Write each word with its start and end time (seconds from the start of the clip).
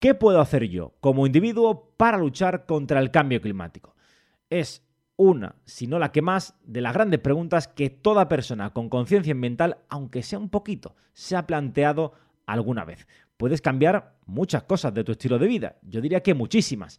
¿Qué 0.00 0.14
puedo 0.14 0.40
hacer 0.40 0.66
yo 0.66 0.94
como 1.00 1.26
individuo 1.26 1.92
para 1.98 2.16
luchar 2.16 2.64
contra 2.64 3.00
el 3.00 3.10
cambio 3.10 3.42
climático? 3.42 3.94
Es 4.48 4.82
una, 5.16 5.56
si 5.66 5.86
no 5.86 5.98
la 5.98 6.10
que 6.10 6.22
más, 6.22 6.54
de 6.64 6.80
las 6.80 6.94
grandes 6.94 7.20
preguntas 7.20 7.68
que 7.68 7.90
toda 7.90 8.26
persona 8.26 8.72
con 8.72 8.88
conciencia 8.88 9.34
ambiental, 9.34 9.76
aunque 9.90 10.22
sea 10.22 10.38
un 10.38 10.48
poquito, 10.48 10.96
se 11.12 11.36
ha 11.36 11.46
planteado 11.46 12.14
alguna 12.46 12.86
vez. 12.86 13.06
Puedes 13.36 13.60
cambiar 13.60 14.16
muchas 14.24 14.62
cosas 14.62 14.94
de 14.94 15.04
tu 15.04 15.12
estilo 15.12 15.38
de 15.38 15.48
vida, 15.48 15.76
yo 15.82 16.00
diría 16.00 16.22
que 16.22 16.32
muchísimas, 16.32 16.98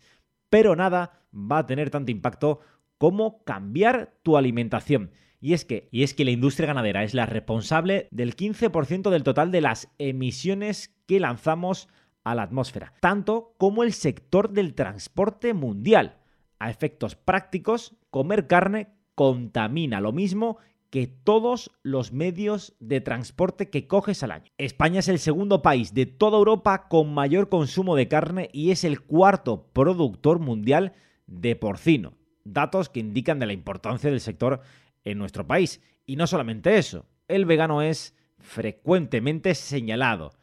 pero 0.52 0.75
nada 0.75 1.23
va 1.33 1.57
a 1.57 1.65
tener 1.65 1.89
tanto 1.89 2.11
impacto 2.11 2.59
como 2.99 3.43
cambiar 3.43 4.13
tu 4.21 4.38
alimentación. 4.38 5.09
Y 5.39 5.54
es 5.54 5.65
que, 5.65 5.89
y 5.91 6.04
es 6.04 6.13
que 6.13 6.23
la 6.23 6.29
industria 6.29 6.68
ganadera 6.68 7.04
es 7.04 7.15
la 7.15 7.25
responsable 7.25 8.07
del 8.11 8.36
15% 8.36 9.09
del 9.09 9.23
total 9.23 9.49
de 9.49 9.61
las 9.61 9.89
emisiones 9.97 10.95
que 11.07 11.20
lanzamos 11.20 11.89
a 12.23 12.35
la 12.35 12.43
atmósfera, 12.43 12.93
tanto 12.99 13.54
como 13.57 13.83
el 13.83 13.93
sector 13.93 14.51
del 14.51 14.73
transporte 14.73 15.54
mundial. 15.54 16.18
A 16.59 16.69
efectos 16.69 17.15
prácticos, 17.15 17.96
comer 18.09 18.47
carne 18.47 18.89
contamina 19.15 20.01
lo 20.01 20.11
mismo 20.11 20.57
que 20.91 21.07
todos 21.07 21.71
los 21.83 22.11
medios 22.11 22.75
de 22.79 22.99
transporte 22.99 23.69
que 23.69 23.87
coges 23.87 24.23
al 24.23 24.32
año. 24.32 24.51
España 24.57 24.99
es 24.99 25.07
el 25.07 25.19
segundo 25.19 25.61
país 25.61 25.93
de 25.93 26.05
toda 26.05 26.37
Europa 26.37 26.89
con 26.89 27.13
mayor 27.13 27.47
consumo 27.47 27.96
de 27.96 28.10
carne 28.10 28.49
y 28.51 28.71
es 28.71 28.83
el 28.83 29.01
cuarto 29.01 29.69
productor 29.71 30.39
mundial 30.39 30.93
de 31.27 31.55
porcino. 31.55 32.13
Datos 32.44 32.89
que 32.89 32.99
indican 32.99 33.39
de 33.39 33.45
la 33.45 33.53
importancia 33.53 34.09
del 34.09 34.19
sector 34.19 34.61
en 35.05 35.17
nuestro 35.17 35.47
país. 35.47 35.81
Y 36.05 36.17
no 36.17 36.27
solamente 36.27 36.77
eso, 36.77 37.05
el 37.30 37.45
vegano 37.45 37.81
es 37.81 38.13
frecuentemente 38.39 39.55
señalado, 39.55 40.33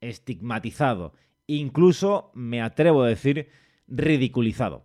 estigmatizado, 0.00 1.12
incluso, 1.48 2.30
me 2.34 2.62
atrevo 2.62 3.02
a 3.02 3.08
decir, 3.08 3.48
ridiculizado. 3.88 4.84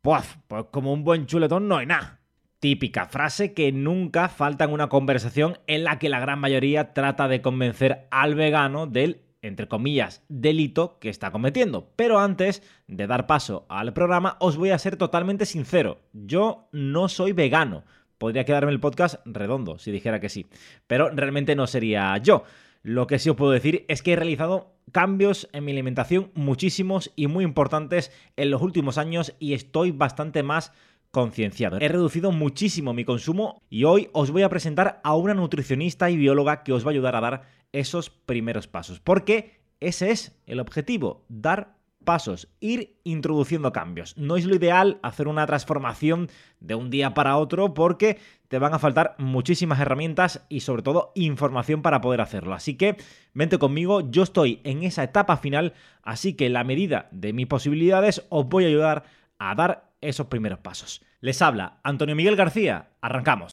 Pues, 0.00 0.38
pues 0.48 0.64
como 0.72 0.92
un 0.92 1.04
buen 1.04 1.26
chuletón 1.26 1.68
no 1.68 1.76
hay 1.76 1.86
nada. 1.86 2.20
Típica 2.60 3.06
frase 3.06 3.54
que 3.54 3.70
nunca 3.70 4.28
falta 4.28 4.64
en 4.64 4.72
una 4.72 4.88
conversación 4.88 5.58
en 5.68 5.84
la 5.84 6.00
que 6.00 6.08
la 6.08 6.18
gran 6.18 6.40
mayoría 6.40 6.92
trata 6.92 7.28
de 7.28 7.40
convencer 7.40 8.08
al 8.10 8.34
vegano 8.34 8.86
del, 8.86 9.22
entre 9.42 9.68
comillas, 9.68 10.24
delito 10.28 10.98
que 10.98 11.08
está 11.08 11.30
cometiendo. 11.30 11.92
Pero 11.94 12.18
antes 12.18 12.62
de 12.88 13.06
dar 13.06 13.28
paso 13.28 13.66
al 13.68 13.92
programa, 13.92 14.36
os 14.40 14.56
voy 14.56 14.70
a 14.70 14.78
ser 14.78 14.96
totalmente 14.96 15.46
sincero. 15.46 16.00
Yo 16.12 16.68
no 16.72 17.08
soy 17.08 17.32
vegano. 17.32 17.84
Podría 18.18 18.44
quedarme 18.44 18.72
el 18.72 18.80
podcast 18.80 19.24
redondo 19.24 19.78
si 19.78 19.92
dijera 19.92 20.18
que 20.18 20.28
sí. 20.28 20.46
Pero 20.88 21.10
realmente 21.10 21.54
no 21.54 21.68
sería 21.68 22.16
yo. 22.18 22.42
Lo 22.82 23.06
que 23.06 23.18
sí 23.18 23.28
os 23.28 23.36
puedo 23.36 23.52
decir 23.52 23.84
es 23.88 24.02
que 24.02 24.12
he 24.12 24.16
realizado 24.16 24.76
cambios 24.92 25.48
en 25.52 25.64
mi 25.64 25.72
alimentación 25.72 26.30
muchísimos 26.34 27.12
y 27.16 27.26
muy 27.26 27.44
importantes 27.44 28.12
en 28.36 28.50
los 28.50 28.62
últimos 28.62 28.98
años 28.98 29.34
y 29.38 29.54
estoy 29.54 29.90
bastante 29.90 30.42
más 30.42 30.72
concienciado. 31.10 31.78
He 31.80 31.88
reducido 31.88 32.32
muchísimo 32.32 32.92
mi 32.92 33.04
consumo 33.04 33.62
y 33.68 33.84
hoy 33.84 34.08
os 34.12 34.30
voy 34.30 34.42
a 34.42 34.48
presentar 34.48 35.00
a 35.02 35.16
una 35.16 35.34
nutricionista 35.34 36.10
y 36.10 36.16
bióloga 36.16 36.62
que 36.62 36.72
os 36.72 36.84
va 36.84 36.90
a 36.90 36.92
ayudar 36.92 37.16
a 37.16 37.20
dar 37.20 37.42
esos 37.72 38.10
primeros 38.10 38.68
pasos. 38.68 39.00
Porque 39.00 39.60
ese 39.80 40.10
es 40.10 40.38
el 40.46 40.60
objetivo, 40.60 41.24
dar 41.28 41.78
pasos, 42.04 42.48
ir 42.60 42.98
introduciendo 43.04 43.72
cambios. 43.72 44.16
No 44.16 44.36
es 44.36 44.46
lo 44.46 44.54
ideal 44.54 44.98
hacer 45.02 45.28
una 45.28 45.46
transformación 45.46 46.30
de 46.60 46.74
un 46.74 46.90
día 46.90 47.12
para 47.12 47.36
otro 47.36 47.74
porque 47.74 48.18
te 48.48 48.58
van 48.58 48.74
a 48.74 48.78
faltar 48.78 49.14
muchísimas 49.18 49.80
herramientas 49.80 50.44
y 50.48 50.60
sobre 50.60 50.82
todo 50.82 51.12
información 51.14 51.82
para 51.82 52.00
poder 52.00 52.20
hacerlo. 52.20 52.54
Así 52.54 52.76
que 52.76 52.96
vente 53.34 53.58
conmigo, 53.58 54.10
yo 54.10 54.22
estoy 54.22 54.60
en 54.64 54.82
esa 54.82 55.04
etapa 55.04 55.36
final, 55.36 55.74
así 56.02 56.34
que 56.34 56.48
la 56.48 56.64
medida 56.64 57.08
de 57.12 57.32
mis 57.32 57.46
posibilidades 57.46 58.26
os 58.30 58.48
voy 58.48 58.64
a 58.64 58.68
ayudar 58.68 59.04
a 59.38 59.54
dar 59.54 59.90
esos 60.00 60.26
primeros 60.26 60.58
pasos. 60.58 61.02
Les 61.20 61.42
habla 61.42 61.78
Antonio 61.82 62.16
Miguel 62.16 62.36
García, 62.36 62.90
arrancamos. 63.00 63.52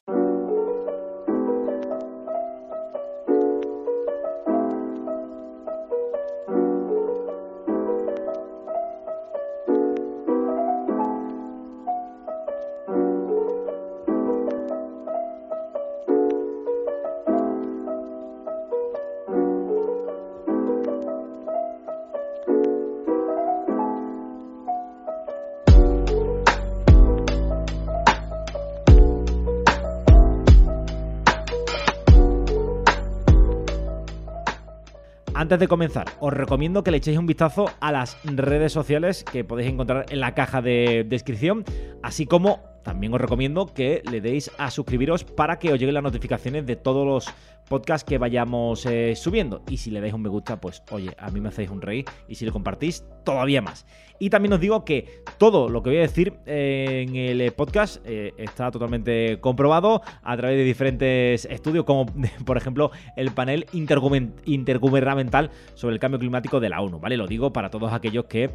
Antes 35.46 35.60
de 35.60 35.68
comenzar, 35.68 36.06
os 36.18 36.32
recomiendo 36.32 36.82
que 36.82 36.90
le 36.90 36.96
echéis 36.96 37.18
un 37.18 37.26
vistazo 37.26 37.70
a 37.78 37.92
las 37.92 38.16
redes 38.24 38.72
sociales 38.72 39.22
que 39.22 39.44
podéis 39.44 39.70
encontrar 39.70 40.06
en 40.08 40.18
la 40.18 40.34
caja 40.34 40.60
de 40.60 41.06
descripción, 41.08 41.64
así 42.02 42.26
como 42.26 42.64
también 42.86 43.12
os 43.12 43.20
recomiendo 43.20 43.66
que 43.66 44.00
le 44.08 44.20
deis 44.20 44.48
a 44.58 44.70
suscribiros 44.70 45.24
para 45.24 45.58
que 45.58 45.72
os 45.72 45.78
lleguen 45.80 45.94
las 45.94 46.04
notificaciones 46.04 46.66
de 46.66 46.76
todos 46.76 47.04
los 47.04 47.34
podcasts 47.68 48.08
que 48.08 48.18
vayamos 48.18 48.86
eh, 48.86 49.14
subiendo. 49.16 49.62
Y 49.68 49.78
si 49.78 49.90
le 49.90 50.00
dais 50.00 50.14
un 50.14 50.22
me 50.22 50.28
gusta, 50.28 50.60
pues 50.60 50.82
oye, 50.90 51.14
a 51.18 51.30
mí 51.30 51.40
me 51.40 51.48
hacéis 51.48 51.70
un 51.70 51.82
rey. 51.82 52.04
Y 52.28 52.36
si 52.36 52.46
lo 52.46 52.52
compartís, 52.52 53.04
todavía 53.24 53.60
más. 53.60 53.86
Y 54.18 54.30
también 54.30 54.54
os 54.54 54.60
digo 54.60 54.84
que 54.84 55.22
todo 55.36 55.68
lo 55.68 55.82
que 55.82 55.90
voy 55.90 55.98
a 55.98 56.02
decir 56.02 56.32
eh, 56.46 57.04
en 57.06 57.16
el 57.16 57.52
podcast 57.52 58.00
eh, 58.06 58.32
está 58.38 58.70
totalmente 58.70 59.40
comprobado 59.40 60.00
a 60.22 60.36
través 60.38 60.56
de 60.56 60.64
diferentes 60.64 61.44
estudios, 61.44 61.84
como 61.84 62.06
por 62.46 62.56
ejemplo 62.56 62.92
el 63.16 63.32
panel 63.32 63.66
intergubernamental 63.74 65.50
sobre 65.74 65.94
el 65.94 66.00
cambio 66.00 66.18
climático 66.18 66.60
de 66.60 66.70
la 66.70 66.80
ONU, 66.80 66.98
¿vale? 66.98 67.18
Lo 67.18 67.26
digo 67.26 67.52
para 67.52 67.68
todos 67.68 67.92
aquellos 67.92 68.24
que, 68.24 68.52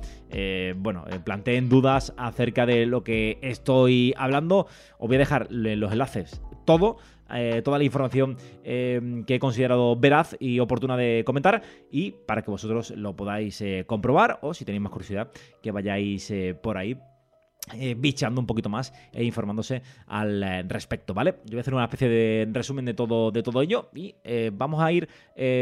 bueno, 0.78 1.06
planteen 1.24 1.70
dudas 1.70 2.12
acerca 2.18 2.66
de 2.66 2.88
lo 2.88 3.04
que 3.04 3.38
estoy 3.44 4.16
hablando. 4.24 4.68
Os 4.98 5.08
voy 5.08 5.16
a 5.16 5.20
dejar 5.20 5.48
los 5.50 5.92
enlaces, 5.92 6.42
todo, 6.66 6.98
eh, 7.34 7.62
toda 7.64 7.78
la 7.78 7.84
información 7.84 8.38
eh, 8.64 9.24
que 9.26 9.36
he 9.36 9.40
considerado 9.40 9.96
veraz 9.96 10.36
y 10.40 10.60
oportuna 10.60 10.98
de 10.98 11.24
comentar 11.26 11.62
y 11.92 12.12
para 12.12 12.42
que 12.42 12.52
vosotros 12.52 12.92
lo 12.92 13.16
podáis 13.16 13.62
eh, 13.62 13.86
comprobar 13.88 14.40
o 14.42 14.54
si 14.54 14.66
tenéis 14.66 14.82
más 14.82 14.92
curiosidad 14.92 15.32
que 15.62 15.72
vayáis 15.72 16.34
por 16.62 16.78
ahí 16.78 16.98
eh, 17.74 17.96
bichando 17.98 18.42
un 18.42 18.48
poquito 18.48 18.70
más 18.70 18.92
e 19.14 19.24
informándose 19.24 19.84
al 20.08 20.44
eh, 20.44 20.64
respecto, 20.64 21.14
¿vale? 21.14 21.36
Yo 21.46 21.52
voy 21.52 21.60
a 21.60 21.62
hacer 21.62 21.74
una 21.76 21.84
especie 21.86 22.10
de 22.10 22.50
resumen 22.52 22.84
de 22.86 22.96
todo, 22.96 23.32
de 23.32 23.44
todo 23.44 23.62
ello 23.62 23.90
y 23.94 24.16
eh, 24.24 24.52
vamos 24.52 24.82
a 24.82 24.92
ir 24.92 25.08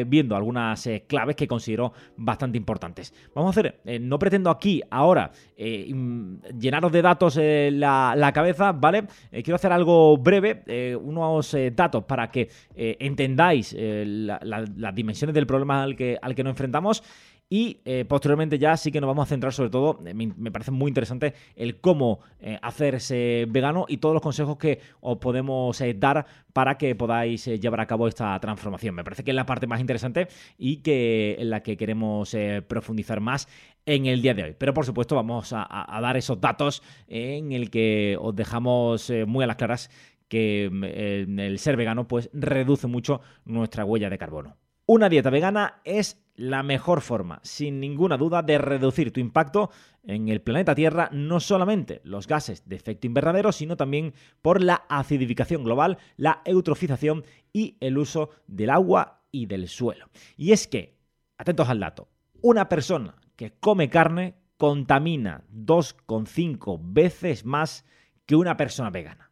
viendo 0.07 0.35
algunas 0.35 0.89
claves 1.07 1.37
que 1.37 1.47
considero 1.47 1.93
bastante 2.17 2.57
importantes. 2.57 3.13
Vamos 3.33 3.55
a 3.55 3.59
hacer, 3.59 3.79
no 4.01 4.19
pretendo 4.19 4.49
aquí 4.49 4.81
ahora 4.89 5.31
llenaros 5.55 6.91
de 6.91 7.01
datos 7.01 7.37
la, 7.37 8.31
cabeza, 8.33 8.73
¿vale? 8.73 9.05
quiero 9.31 9.55
hacer 9.55 9.71
algo 9.71 10.17
breve, 10.17 10.97
unos 10.97 11.55
datos 11.73 12.03
para 12.03 12.29
que 12.29 12.49
entendáis 12.75 13.73
las 13.77 14.95
dimensiones 14.95 15.33
del 15.33 15.47
problema 15.47 15.83
al 15.83 15.95
que, 15.95 16.17
al 16.21 16.35
que 16.35 16.43
nos 16.43 16.51
enfrentamos 16.51 17.03
y 17.49 17.81
eh, 17.83 18.05
posteriormente 18.07 18.59
ya 18.59 18.77
sí 18.77 18.91
que 18.91 19.01
nos 19.01 19.07
vamos 19.07 19.23
a 19.23 19.29
centrar 19.29 19.51
sobre 19.51 19.71
todo, 19.71 19.99
eh, 20.05 20.13
me, 20.13 20.51
parece 20.51 20.69
muy 20.69 20.89
interesante 20.89 21.33
el 21.55 21.81
cómo 21.81 22.19
eh, 22.39 22.59
hacerse 22.61 23.47
vegano 23.49 23.85
y 23.87 23.97
todos 23.97 24.13
los 24.13 24.21
consejos 24.21 24.57
que 24.57 24.79
os 25.01 25.17
podemos 25.17 25.81
dar 25.95 26.27
para 26.53 26.77
que 26.77 26.93
podáis 26.95 27.45
llevar 27.45 27.81
a 27.81 27.87
cabo 27.87 28.07
esta 28.07 28.39
transformación. 28.39 28.93
Me 28.93 29.03
parece 29.03 29.23
que 29.23 29.31
es 29.31 29.35
la 29.35 29.47
parte 29.47 29.65
más 29.65 29.81
interesante 29.81 30.27
y 30.57 30.77
que 30.77 31.37
en 31.39 31.49
la 31.49 31.63
que 31.63 31.75
queremos 31.75 32.35
profundizar 32.67 33.19
más 33.19 33.47
en 33.85 34.05
el 34.05 34.21
día 34.21 34.33
de 34.33 34.43
hoy. 34.43 34.55
Pero 34.57 34.73
por 34.73 34.85
supuesto 34.85 35.15
vamos 35.15 35.51
a, 35.53 35.99
dar 36.01 36.17
esos 36.17 36.39
datos 36.39 36.83
en 37.07 37.51
el 37.51 37.71
que 37.71 38.17
os 38.19 38.35
dejamos 38.35 39.11
muy 39.25 39.43
a 39.43 39.47
las 39.47 39.55
claras 39.55 39.89
que 40.27 40.69
mm, 40.71 41.39
el 41.39 41.59
ser 41.59 41.75
vegano 41.75 42.07
pues 42.07 42.29
reduce 42.33 42.87
mucho 42.87 43.21
nuestra 43.45 43.85
huella 43.85 44.09
de 44.09 44.17
carbono. 44.17 44.55
Una 44.85 45.07
dieta 45.07 45.29
vegana 45.29 45.81
es 45.83 46.17
la 46.39 46.63
mejor 46.63 47.01
forma, 47.01 47.41
sin 47.43 47.81
ninguna 47.81 48.15
duda, 48.15 48.41
de 48.41 48.57
reducir 48.57 49.11
tu 49.11 49.19
impacto 49.19 49.71
en 50.03 50.29
el 50.29 50.41
planeta 50.41 50.73
Tierra, 50.73 51.09
no 51.11 51.41
solamente 51.41 51.99
los 52.05 52.27
gases 52.27 52.63
de 52.65 52.77
efecto 52.77 53.07
invernadero, 53.07 53.51
sino 53.51 53.75
también 53.75 54.13
por 54.41 54.63
la 54.63 54.85
acidificación 54.87 55.65
global, 55.65 55.97
la 56.15 56.41
eutrofización 56.45 57.25
y 57.51 57.75
el 57.81 57.97
uso 57.97 58.29
del 58.47 58.69
agua 58.69 59.19
y 59.33 59.47
del 59.47 59.67
suelo. 59.67 60.09
Y 60.37 60.53
es 60.53 60.67
que, 60.67 60.95
atentos 61.37 61.67
al 61.67 61.81
dato, 61.81 62.07
una 62.41 62.69
persona 62.69 63.15
que 63.35 63.51
come 63.59 63.89
carne 63.89 64.35
contamina 64.55 65.43
2,5 65.53 66.79
veces 66.81 67.43
más 67.43 67.83
que 68.25 68.37
una 68.37 68.55
persona 68.55 68.91
vegana. 68.91 69.29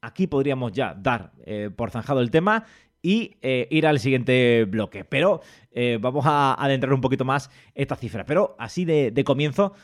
Aquí 0.00 0.26
podríamos 0.26 0.72
ya 0.72 0.94
dar 0.94 1.32
eh, 1.44 1.70
por 1.74 1.90
zanjado 1.90 2.20
el 2.20 2.30
tema 2.30 2.64
y 3.04 3.36
eh, 3.42 3.68
ir 3.70 3.86
al 3.86 4.00
siguiente 4.00 4.64
bloque. 4.64 5.04
Pero 5.04 5.42
eh, 5.72 5.98
vamos 6.00 6.24
a 6.26 6.54
adentrar 6.54 6.94
un 6.94 7.02
poquito 7.02 7.26
más 7.26 7.50
esta 7.74 7.96
cifra. 7.96 8.24
Pero 8.24 8.56
así 8.58 8.86
de, 8.86 9.22
comienzo, 9.24 9.74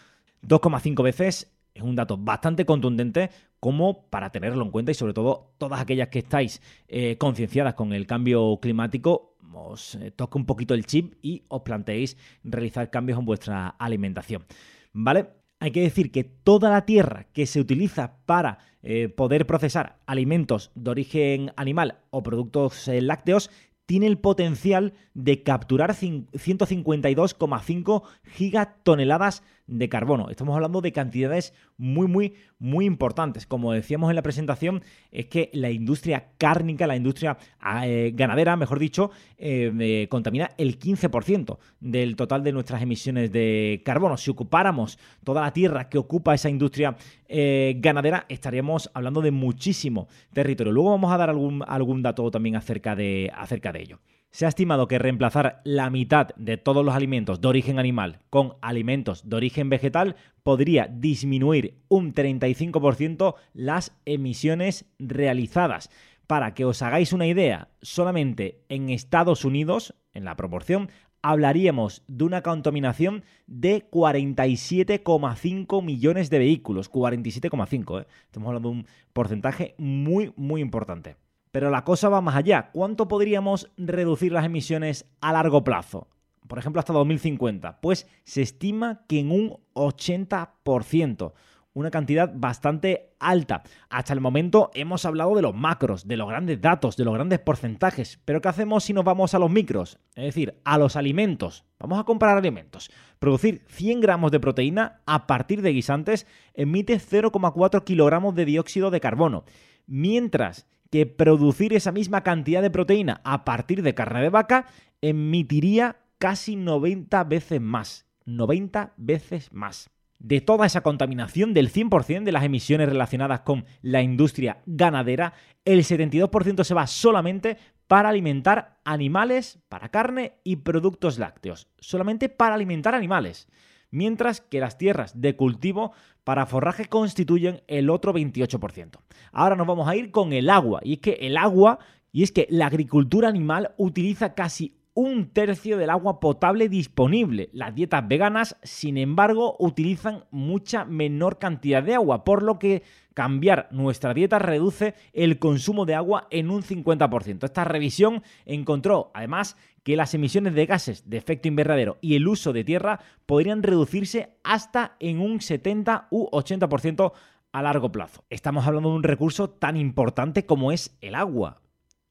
2,5 0.42 1.02
veces 1.02 1.54
es 1.74 1.82
un 1.82 1.94
dato 1.94 2.16
bastante 2.16 2.64
contundente 2.64 3.30
como 3.60 4.08
para 4.08 4.32
tenerlo 4.32 4.64
en 4.64 4.70
cuenta 4.70 4.90
y 4.90 4.94
sobre 4.94 5.12
todo 5.12 5.52
todas 5.58 5.80
aquellas 5.82 6.08
que 6.08 6.20
estáis 6.20 6.62
eh, 6.88 7.18
concienciadas 7.18 7.74
con 7.74 7.92
el 7.92 8.06
cambio 8.06 8.58
climático, 8.60 9.36
os 9.52 9.98
toque 10.16 10.38
un 10.38 10.46
poquito 10.46 10.72
el 10.72 10.86
chip 10.86 11.14
y 11.20 11.44
os 11.48 11.60
planteéis 11.60 12.16
realizar 12.42 12.88
cambios 12.88 13.18
en 13.18 13.26
vuestra 13.26 13.68
alimentación. 13.68 14.46
¿Vale? 14.94 15.39
Hay 15.60 15.70
que 15.72 15.82
decir 15.82 16.10
que 16.10 16.24
toda 16.24 16.70
la 16.70 16.86
tierra 16.86 17.26
que 17.34 17.44
se 17.46 17.60
utiliza 17.60 18.16
para 18.24 18.58
eh, 18.82 19.10
poder 19.10 19.46
procesar 19.46 19.98
alimentos 20.06 20.70
de 20.74 20.90
origen 20.90 21.52
animal 21.56 21.98
o 22.08 22.22
productos 22.22 22.88
eh, 22.88 23.02
lácteos 23.02 23.50
tiene 23.84 24.06
el 24.06 24.16
potencial 24.18 24.94
de 25.12 25.42
capturar 25.42 25.94
152,5 25.94 28.02
gigatoneladas 28.24 29.42
de 29.70 29.88
carbono. 29.88 30.28
Estamos 30.28 30.54
hablando 30.54 30.80
de 30.80 30.92
cantidades 30.92 31.54
muy, 31.78 32.08
muy, 32.08 32.34
muy 32.58 32.84
importantes. 32.84 33.46
Como 33.46 33.72
decíamos 33.72 34.10
en 34.10 34.16
la 34.16 34.22
presentación, 34.22 34.82
es 35.12 35.26
que 35.26 35.48
la 35.54 35.70
industria 35.70 36.32
cárnica, 36.36 36.86
la 36.86 36.96
industria 36.96 37.38
eh, 37.84 38.12
ganadera, 38.14 38.56
mejor 38.56 38.78
dicho, 38.78 39.10
eh, 39.38 40.06
contamina 40.10 40.50
el 40.58 40.78
15% 40.78 41.58
del 41.78 42.16
total 42.16 42.42
de 42.42 42.52
nuestras 42.52 42.82
emisiones 42.82 43.32
de 43.32 43.80
carbono. 43.84 44.16
Si 44.16 44.30
ocupáramos 44.30 44.98
toda 45.24 45.42
la 45.42 45.52
tierra 45.52 45.88
que 45.88 45.98
ocupa 45.98 46.34
esa 46.34 46.50
industria 46.50 46.96
eh, 47.28 47.76
ganadera, 47.78 48.26
estaríamos 48.28 48.90
hablando 48.92 49.22
de 49.22 49.30
muchísimo 49.30 50.08
territorio. 50.32 50.72
Luego 50.72 50.90
vamos 50.90 51.12
a 51.12 51.16
dar 51.16 51.30
algún, 51.30 51.62
algún 51.66 52.02
dato 52.02 52.28
también 52.30 52.56
acerca 52.56 52.96
de, 52.96 53.30
acerca 53.34 53.72
de 53.72 53.82
ello. 53.82 54.00
Se 54.30 54.46
ha 54.46 54.48
estimado 54.48 54.86
que 54.86 55.00
reemplazar 55.00 55.60
la 55.64 55.90
mitad 55.90 56.28
de 56.36 56.56
todos 56.56 56.84
los 56.84 56.94
alimentos 56.94 57.40
de 57.40 57.48
origen 57.48 57.80
animal 57.80 58.20
con 58.30 58.54
alimentos 58.60 59.28
de 59.28 59.36
origen 59.36 59.68
vegetal 59.70 60.14
podría 60.44 60.86
disminuir 60.86 61.82
un 61.88 62.14
35% 62.14 63.34
las 63.54 63.92
emisiones 64.04 64.84
realizadas. 65.00 65.90
Para 66.28 66.54
que 66.54 66.64
os 66.64 66.80
hagáis 66.80 67.12
una 67.12 67.26
idea, 67.26 67.70
solamente 67.82 68.62
en 68.68 68.90
Estados 68.90 69.44
Unidos, 69.44 69.96
en 70.14 70.24
la 70.24 70.36
proporción, 70.36 70.90
hablaríamos 71.22 72.04
de 72.06 72.22
una 72.22 72.42
contaminación 72.42 73.24
de 73.48 73.90
47,5 73.90 75.84
millones 75.84 76.30
de 76.30 76.38
vehículos. 76.38 76.88
47,5, 76.88 78.02
¿eh? 78.02 78.06
Estamos 78.26 78.46
hablando 78.46 78.68
de 78.68 78.76
un 78.76 78.86
porcentaje 79.12 79.74
muy, 79.76 80.32
muy 80.36 80.60
importante. 80.60 81.16
Pero 81.50 81.70
la 81.70 81.84
cosa 81.84 82.08
va 82.08 82.20
más 82.20 82.36
allá. 82.36 82.70
¿Cuánto 82.72 83.08
podríamos 83.08 83.70
reducir 83.76 84.32
las 84.32 84.44
emisiones 84.44 85.06
a 85.20 85.32
largo 85.32 85.64
plazo? 85.64 86.08
Por 86.46 86.58
ejemplo, 86.58 86.80
hasta 86.80 86.92
2050. 86.92 87.80
Pues 87.80 88.06
se 88.24 88.42
estima 88.42 89.04
que 89.08 89.20
en 89.20 89.30
un 89.30 89.56
80%. 89.74 91.32
Una 91.72 91.92
cantidad 91.92 92.32
bastante 92.34 93.14
alta. 93.20 93.62
Hasta 93.88 94.12
el 94.12 94.20
momento 94.20 94.72
hemos 94.74 95.04
hablado 95.04 95.36
de 95.36 95.42
los 95.42 95.54
macros, 95.54 96.08
de 96.08 96.16
los 96.16 96.28
grandes 96.28 96.60
datos, 96.60 96.96
de 96.96 97.04
los 97.04 97.14
grandes 97.14 97.38
porcentajes. 97.38 98.20
Pero 98.24 98.40
¿qué 98.40 98.48
hacemos 98.48 98.82
si 98.82 98.92
nos 98.92 99.04
vamos 99.04 99.34
a 99.34 99.38
los 99.38 99.50
micros? 99.50 100.00
Es 100.16 100.24
decir, 100.24 100.60
a 100.64 100.78
los 100.78 100.96
alimentos. 100.96 101.64
Vamos 101.78 102.00
a 102.00 102.04
comprar 102.04 102.36
alimentos. 102.36 102.90
Producir 103.20 103.62
100 103.68 104.00
gramos 104.00 104.32
de 104.32 104.40
proteína 104.40 105.00
a 105.06 105.28
partir 105.28 105.62
de 105.62 105.72
guisantes 105.72 106.26
emite 106.54 106.98
0,4 106.98 107.84
kilogramos 107.84 108.34
de 108.34 108.44
dióxido 108.46 108.90
de 108.90 109.00
carbono. 109.00 109.44
Mientras 109.86 110.66
que 110.90 111.06
producir 111.06 111.72
esa 111.72 111.92
misma 111.92 112.22
cantidad 112.22 112.62
de 112.62 112.70
proteína 112.70 113.20
a 113.24 113.44
partir 113.44 113.82
de 113.82 113.94
carne 113.94 114.22
de 114.22 114.28
vaca 114.28 114.66
emitiría 115.00 116.00
casi 116.18 116.56
90 116.56 117.24
veces 117.24 117.60
más. 117.60 118.06
90 118.26 118.92
veces 118.96 119.52
más. 119.52 119.90
De 120.18 120.42
toda 120.42 120.66
esa 120.66 120.82
contaminación, 120.82 121.54
del 121.54 121.72
100% 121.72 122.24
de 122.24 122.32
las 122.32 122.44
emisiones 122.44 122.88
relacionadas 122.88 123.40
con 123.40 123.64
la 123.80 124.02
industria 124.02 124.58
ganadera, 124.66 125.32
el 125.64 125.80
72% 125.80 126.62
se 126.62 126.74
va 126.74 126.86
solamente 126.86 127.56
para 127.86 128.10
alimentar 128.10 128.78
animales, 128.84 129.58
para 129.68 129.88
carne 129.88 130.34
y 130.44 130.56
productos 130.56 131.18
lácteos. 131.18 131.68
Solamente 131.78 132.28
para 132.28 132.54
alimentar 132.54 132.94
animales 132.94 133.48
mientras 133.90 134.40
que 134.40 134.60
las 134.60 134.78
tierras 134.78 135.20
de 135.20 135.36
cultivo 135.36 135.92
para 136.24 136.46
forraje 136.46 136.86
constituyen 136.86 137.62
el 137.66 137.90
otro 137.90 138.12
28%. 138.12 138.98
Ahora 139.32 139.56
nos 139.56 139.66
vamos 139.66 139.88
a 139.88 139.96
ir 139.96 140.10
con 140.10 140.32
el 140.32 140.50
agua, 140.50 140.80
y 140.82 140.94
es 140.94 140.98
que 141.00 141.18
el 141.20 141.36
agua, 141.36 141.78
y 142.12 142.22
es 142.22 142.32
que 142.32 142.46
la 142.50 142.66
agricultura 142.66 143.28
animal 143.28 143.74
utiliza 143.76 144.34
casi 144.34 144.76
un 144.94 145.30
tercio 145.30 145.78
del 145.78 145.90
agua 145.90 146.20
potable 146.20 146.68
disponible. 146.68 147.48
Las 147.52 147.74
dietas 147.74 148.06
veganas, 148.06 148.56
sin 148.62 148.98
embargo, 148.98 149.56
utilizan 149.58 150.24
mucha 150.30 150.84
menor 150.84 151.38
cantidad 151.38 151.82
de 151.82 151.94
agua, 151.94 152.24
por 152.24 152.42
lo 152.42 152.58
que 152.58 152.82
cambiar 153.14 153.68
nuestra 153.70 154.14
dieta 154.14 154.38
reduce 154.38 154.94
el 155.12 155.38
consumo 155.38 155.84
de 155.84 155.94
agua 155.94 156.26
en 156.30 156.50
un 156.50 156.62
50%. 156.62 157.44
Esta 157.44 157.64
revisión 157.64 158.22
encontró, 158.46 159.10
además, 159.14 159.56
que 159.82 159.96
las 159.96 160.14
emisiones 160.14 160.54
de 160.54 160.66
gases 160.66 161.08
de 161.08 161.16
efecto 161.16 161.48
invernadero 161.48 161.98
y 162.00 162.16
el 162.16 162.28
uso 162.28 162.52
de 162.52 162.64
tierra 162.64 163.00
podrían 163.26 163.62
reducirse 163.62 164.30
hasta 164.44 164.96
en 165.00 165.20
un 165.20 165.40
70 165.40 166.08
u 166.10 166.28
80% 166.30 167.12
a 167.52 167.62
largo 167.62 167.90
plazo. 167.90 168.24
Estamos 168.30 168.66
hablando 168.66 168.90
de 168.90 168.96
un 168.96 169.02
recurso 169.02 169.50
tan 169.50 169.76
importante 169.76 170.46
como 170.46 170.72
es 170.72 170.96
el 171.00 171.14
agua 171.14 171.60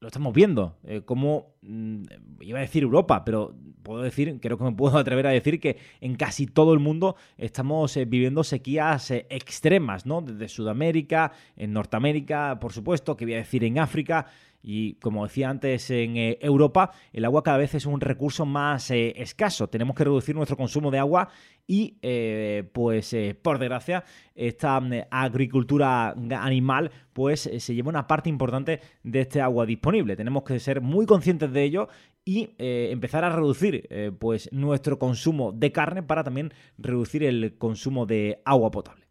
lo 0.00 0.08
estamos 0.08 0.32
viendo. 0.32 0.78
Eh, 0.84 1.02
mm, 1.06 2.02
iba 2.40 2.58
a 2.58 2.62
decir 2.62 2.82
Europa, 2.82 3.22
pero 3.24 3.54
puedo 3.82 4.02
decir, 4.02 4.38
creo 4.40 4.56
que 4.56 4.64
me 4.64 4.72
puedo 4.72 4.96
atrever 4.98 5.26
a 5.26 5.30
decir 5.30 5.60
que 5.60 5.76
en 6.00 6.16
casi 6.16 6.46
todo 6.46 6.72
el 6.72 6.80
mundo 6.80 7.16
estamos 7.36 7.96
eh, 7.96 8.06
viviendo 8.06 8.42
sequías 8.42 9.10
eh, 9.10 9.26
extremas, 9.28 10.06
¿no? 10.06 10.22
Desde 10.22 10.48
Sudamérica, 10.48 11.32
en 11.54 11.74
Norteamérica, 11.74 12.58
por 12.60 12.72
supuesto, 12.72 13.16
que 13.16 13.26
voy 13.26 13.34
a 13.34 13.38
decir 13.38 13.62
en 13.62 13.78
África. 13.78 14.26
Y 14.62 14.94
como 14.94 15.26
decía 15.26 15.48
antes, 15.48 15.90
en 15.90 16.16
eh, 16.16 16.38
Europa 16.40 16.92
el 17.12 17.24
agua 17.24 17.42
cada 17.42 17.58
vez 17.58 17.74
es 17.74 17.86
un 17.86 18.00
recurso 18.00 18.44
más 18.44 18.90
eh, 18.90 19.14
escaso. 19.16 19.68
Tenemos 19.68 19.96
que 19.96 20.04
reducir 20.04 20.34
nuestro 20.34 20.56
consumo 20.56 20.90
de 20.90 20.98
agua 20.98 21.28
y, 21.66 21.98
eh, 22.02 22.68
pues, 22.72 23.14
por 23.42 23.58
desgracia, 23.58 24.04
esta 24.34 24.80
mm, 24.80 24.92
agricultura 25.10 26.10
animal, 26.10 26.90
pues, 27.12 27.48
se 27.58 27.74
lleva 27.74 27.88
una 27.88 28.06
parte 28.06 28.28
importante 28.28 28.80
de 29.02 29.20
este 29.20 29.40
agua 29.40 29.64
disponible. 29.64 30.16
Tenemos 30.16 30.42
que 30.42 30.58
ser 30.58 30.80
muy 30.80 31.06
conscientes 31.06 31.52
de 31.52 31.62
ello 31.62 31.88
y 32.24 32.50
empezar 32.58 33.24
a 33.24 33.30
reducir, 33.30 33.88
pues, 34.18 34.52
nuestro 34.52 34.98
consumo 34.98 35.52
de 35.52 35.72
carne 35.72 36.02
para 36.02 36.22
también 36.22 36.52
reducir 36.76 37.24
el 37.24 37.56
consumo 37.56 38.04
de 38.04 38.42
agua 38.44 38.70
potable. 38.70 39.06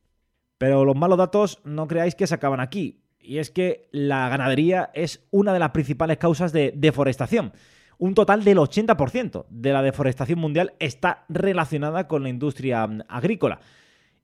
Pero 0.58 0.86
los 0.86 0.96
malos 0.96 1.18
datos 1.18 1.60
no 1.63 1.88
creáis 1.88 2.15
que 2.15 2.27
se 2.27 2.36
acaban 2.36 2.60
aquí 2.60 3.01
y 3.21 3.38
es 3.38 3.51
que 3.51 3.88
la 3.91 4.29
ganadería 4.29 4.91
es 4.93 5.27
una 5.31 5.53
de 5.53 5.59
las 5.59 5.71
principales 5.71 6.17
causas 6.17 6.51
de 6.51 6.73
deforestación. 6.75 7.53
Un 7.97 8.13
total 8.13 8.43
del 8.43 8.57
80% 8.57 9.45
de 9.49 9.73
la 9.73 9.81
deforestación 9.81 10.39
mundial 10.39 10.73
está 10.79 11.25
relacionada 11.27 12.07
con 12.07 12.23
la 12.23 12.29
industria 12.29 12.88
mm, 12.88 13.01
agrícola. 13.09 13.59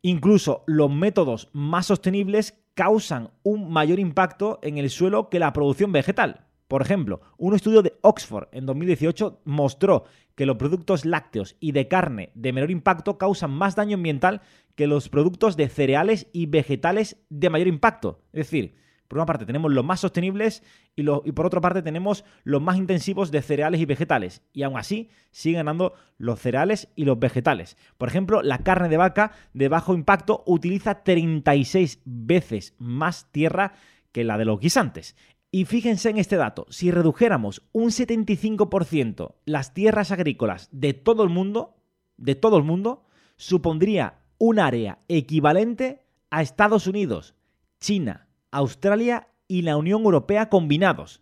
Incluso 0.01 0.63
los 0.65 0.89
métodos 0.89 1.49
más 1.51 1.87
sostenibles 1.87 2.63
causan 2.73 3.31
un 3.43 3.71
mayor 3.71 3.99
impacto 3.99 4.59
en 4.61 4.77
el 4.77 4.89
suelo 4.89 5.29
que 5.29 5.39
la 5.39 5.51
producción 5.51 5.91
vegetal. 5.91 6.45
Por 6.67 6.81
ejemplo, 6.81 7.21
un 7.37 7.53
estudio 7.53 7.81
de 7.81 7.97
Oxford 8.01 8.47
en 8.51 8.65
2018 8.65 9.41
mostró 9.45 10.05
que 10.35 10.45
los 10.45 10.57
productos 10.57 11.05
lácteos 11.05 11.55
y 11.59 11.71
de 11.73 11.87
carne 11.87 12.31
de 12.33 12.53
menor 12.53 12.71
impacto 12.71 13.17
causan 13.17 13.51
más 13.51 13.75
daño 13.75 13.95
ambiental 13.95 14.41
que 14.75 14.87
los 14.87 15.09
productos 15.09 15.57
de 15.57 15.69
cereales 15.69 16.27
y 16.33 16.47
vegetales 16.47 17.17
de 17.29 17.49
mayor 17.49 17.67
impacto. 17.67 18.21
Es 18.33 18.47
decir, 18.47 18.75
por 19.07 19.19
una 19.19 19.25
parte 19.25 19.45
tenemos 19.45 19.71
los 19.71 19.85
más 19.85 19.99
sostenibles 19.99 20.63
y, 20.95 21.03
por 21.03 21.45
otra 21.45 21.61
parte 21.61 21.81
tenemos 21.81 22.25
los 22.43 22.61
más 22.61 22.77
intensivos 22.77 23.31
de 23.31 23.41
cereales 23.41 23.79
y 23.81 23.85
vegetales. 23.85 24.41
Y 24.53 24.63
aún 24.63 24.77
así 24.77 25.09
siguen 25.31 25.59
ganando 25.59 25.93
los 26.17 26.39
cereales 26.39 26.89
y 26.95 27.05
los 27.05 27.19
vegetales. 27.19 27.77
Por 27.97 28.09
ejemplo, 28.09 28.41
la 28.41 28.59
carne 28.59 28.89
de 28.89 28.97
vaca 28.97 29.31
de 29.53 29.67
bajo 29.67 29.93
impacto 29.93 30.43
utiliza 30.45 31.03
36 31.03 32.01
veces 32.05 32.73
más 32.79 33.31
tierra 33.31 33.73
que 34.11 34.23
la 34.23 34.37
de 34.37 34.45
los 34.45 34.59
guisantes. 34.59 35.15
Y 35.51 35.65
fíjense 35.65 36.09
en 36.09 36.17
este 36.17 36.35
dato, 36.35 36.65
si 36.69 36.91
redujéramos 36.91 37.61
un 37.71 37.89
75% 37.89 39.35
las 39.45 39.73
tierras 39.73 40.11
agrícolas 40.11 40.67
de 40.71 40.93
todo 40.93 41.23
el 41.23 41.29
mundo, 41.29 41.77
de 42.17 42.35
todo 42.35 42.57
el 42.57 42.63
mundo, 42.63 43.05
supondría 43.37 44.19
un 44.37 44.59
área 44.59 44.99
equivalente 45.07 46.03
a 46.29 46.41
Estados 46.41 46.87
Unidos, 46.87 47.35
China, 47.79 48.24
Australia 48.57 49.27
y 49.47 49.61
la 49.61 49.77
Unión 49.77 50.03
Europea 50.03 50.49
combinados. 50.49 51.21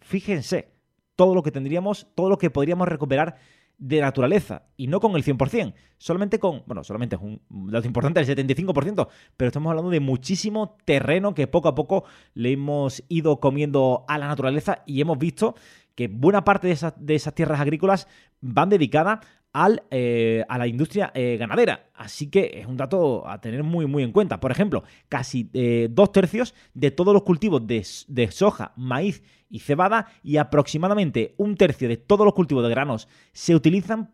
Fíjense 0.00 0.72
todo 1.16 1.34
lo 1.34 1.42
que 1.42 1.50
tendríamos, 1.50 2.06
todo 2.14 2.28
lo 2.28 2.38
que 2.38 2.50
podríamos 2.50 2.88
recuperar 2.88 3.36
de 3.78 4.00
naturaleza 4.00 4.68
y 4.76 4.86
no 4.86 5.00
con 5.00 5.16
el 5.16 5.24
100%, 5.24 5.74
solamente 5.98 6.38
con, 6.38 6.62
bueno, 6.66 6.84
solamente 6.84 7.16
es 7.16 7.22
un 7.22 7.40
dato 7.50 7.86
importante, 7.86 8.20
el 8.20 8.26
75%, 8.26 9.08
pero 9.36 9.48
estamos 9.48 9.70
hablando 9.70 9.90
de 9.90 9.98
muchísimo 9.98 10.76
terreno 10.84 11.34
que 11.34 11.48
poco 11.48 11.68
a 11.68 11.74
poco 11.74 12.04
le 12.34 12.52
hemos 12.52 13.02
ido 13.08 13.40
comiendo 13.40 14.04
a 14.06 14.18
la 14.18 14.28
naturaleza 14.28 14.84
y 14.86 15.00
hemos 15.00 15.18
visto 15.18 15.56
que 15.96 16.06
buena 16.06 16.44
parte 16.44 16.68
de 16.68 17.14
esas, 17.14 17.34
tierras 17.34 17.60
agrícolas 17.60 18.06
van 18.40 18.68
dedicadas 18.68 19.18
al, 19.52 19.82
eh, 19.90 20.44
a 20.48 20.58
la 20.58 20.66
industria 20.66 21.10
eh, 21.14 21.36
ganadera. 21.38 21.90
Así 21.94 22.28
que 22.28 22.52
es 22.54 22.66
un 22.66 22.76
dato 22.76 23.26
a 23.28 23.40
tener 23.40 23.62
muy, 23.62 24.02
en 24.02 24.12
cuenta. 24.12 24.40
Por 24.40 24.50
ejemplo, 24.50 24.84
casi 25.08 25.50
eh, 25.52 25.88
dos 25.90 26.12
tercios 26.12 26.54
de 26.74 26.90
todos 26.90 27.14
los 27.14 27.22
cultivos 27.22 27.66
de, 27.66 28.28
soja, 28.30 28.72
maíz 28.76 29.22
y 29.48 29.60
cebada 29.60 30.08
y 30.22 30.38
aproximadamente 30.38 31.34
un 31.36 31.56
tercio 31.56 31.88
de 31.88 31.96
todos 31.96 32.24
los 32.24 32.34
cultivos 32.34 32.64
de 32.64 32.70
granos 32.70 33.08
se 33.32 33.54
utilizan 33.54 34.12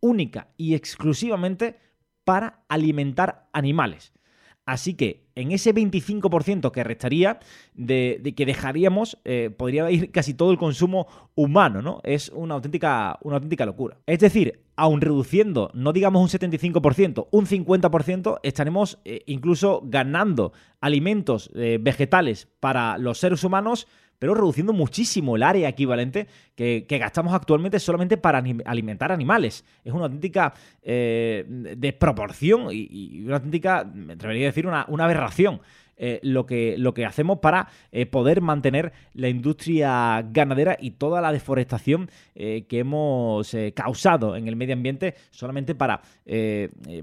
única 0.00 0.48
y 0.56 0.74
exclusivamente 0.74 1.76
para 2.24 2.64
alimentar 2.68 3.48
animales. 3.52 4.13
Así 4.66 4.94
que 4.94 5.24
en 5.34 5.52
ese 5.52 5.74
25% 5.74 6.70
que 6.70 6.84
restaría, 6.84 7.38
de, 7.74 8.34
que 8.36 8.46
dejaríamos, 8.46 9.18
eh, 9.24 9.50
podría 9.54 9.90
ir 9.90 10.10
casi 10.10 10.32
todo 10.32 10.52
el 10.52 10.58
consumo 10.58 11.06
humano, 11.34 11.82
¿no? 11.82 12.00
Es 12.02 12.30
una 12.30 12.54
auténtica, 12.54 13.18
una 13.22 13.36
auténtica 13.36 13.66
locura. 13.66 13.98
Es 14.06 14.20
decir, 14.20 14.62
aun 14.76 15.00
reduciendo, 15.00 15.70
no 15.74 15.92
digamos 15.92 16.22
un 16.22 16.40
75%, 16.40 17.28
un 17.30 17.46
50%, 17.46 18.40
estaremos 18.42 18.98
eh, 19.04 19.22
incluso 19.26 19.82
ganando 19.84 20.52
alimentos 20.80 21.50
eh, 21.54 21.78
vegetales 21.80 22.48
para 22.60 22.96
los 22.98 23.18
seres 23.18 23.44
humanos 23.44 23.86
pero 24.24 24.32
reduciendo 24.36 24.72
muchísimo 24.72 25.36
el 25.36 25.42
área 25.42 25.68
equivalente 25.68 26.28
que, 26.54 26.86
gastamos 26.88 27.34
actualmente 27.34 27.78
solamente 27.78 28.16
para 28.16 28.42
alimentar 28.64 29.12
animales. 29.12 29.66
Es 29.84 29.92
una 29.92 30.04
auténtica 30.04 30.54
eh, 30.80 31.44
desproporción 31.76 32.68
y, 32.72 33.22
una 33.26 33.36
auténtica, 33.36 33.84
me 33.84 34.14
atrevería 34.14 34.46
a 34.46 34.48
decir, 34.48 34.66
una, 34.66 34.86
aberración. 35.04 35.60
Eh, 35.98 36.20
lo, 36.22 36.46
que, 36.46 36.76
lo 36.78 36.94
que 36.94 37.04
hacemos 37.04 37.38
para 37.38 37.68
eh, 37.92 38.06
poder 38.06 38.40
mantener 38.40 38.94
la 39.12 39.28
industria 39.28 40.26
ganadera 40.28 40.76
y 40.80 40.92
toda 40.92 41.20
la 41.20 41.30
deforestación 41.30 42.10
que 42.34 42.66
hemos 42.70 43.54
causado 43.74 44.36
en 44.36 44.48
el 44.48 44.56
medio 44.56 44.72
ambiente 44.72 45.16
solamente 45.30 45.74
para 45.74 46.00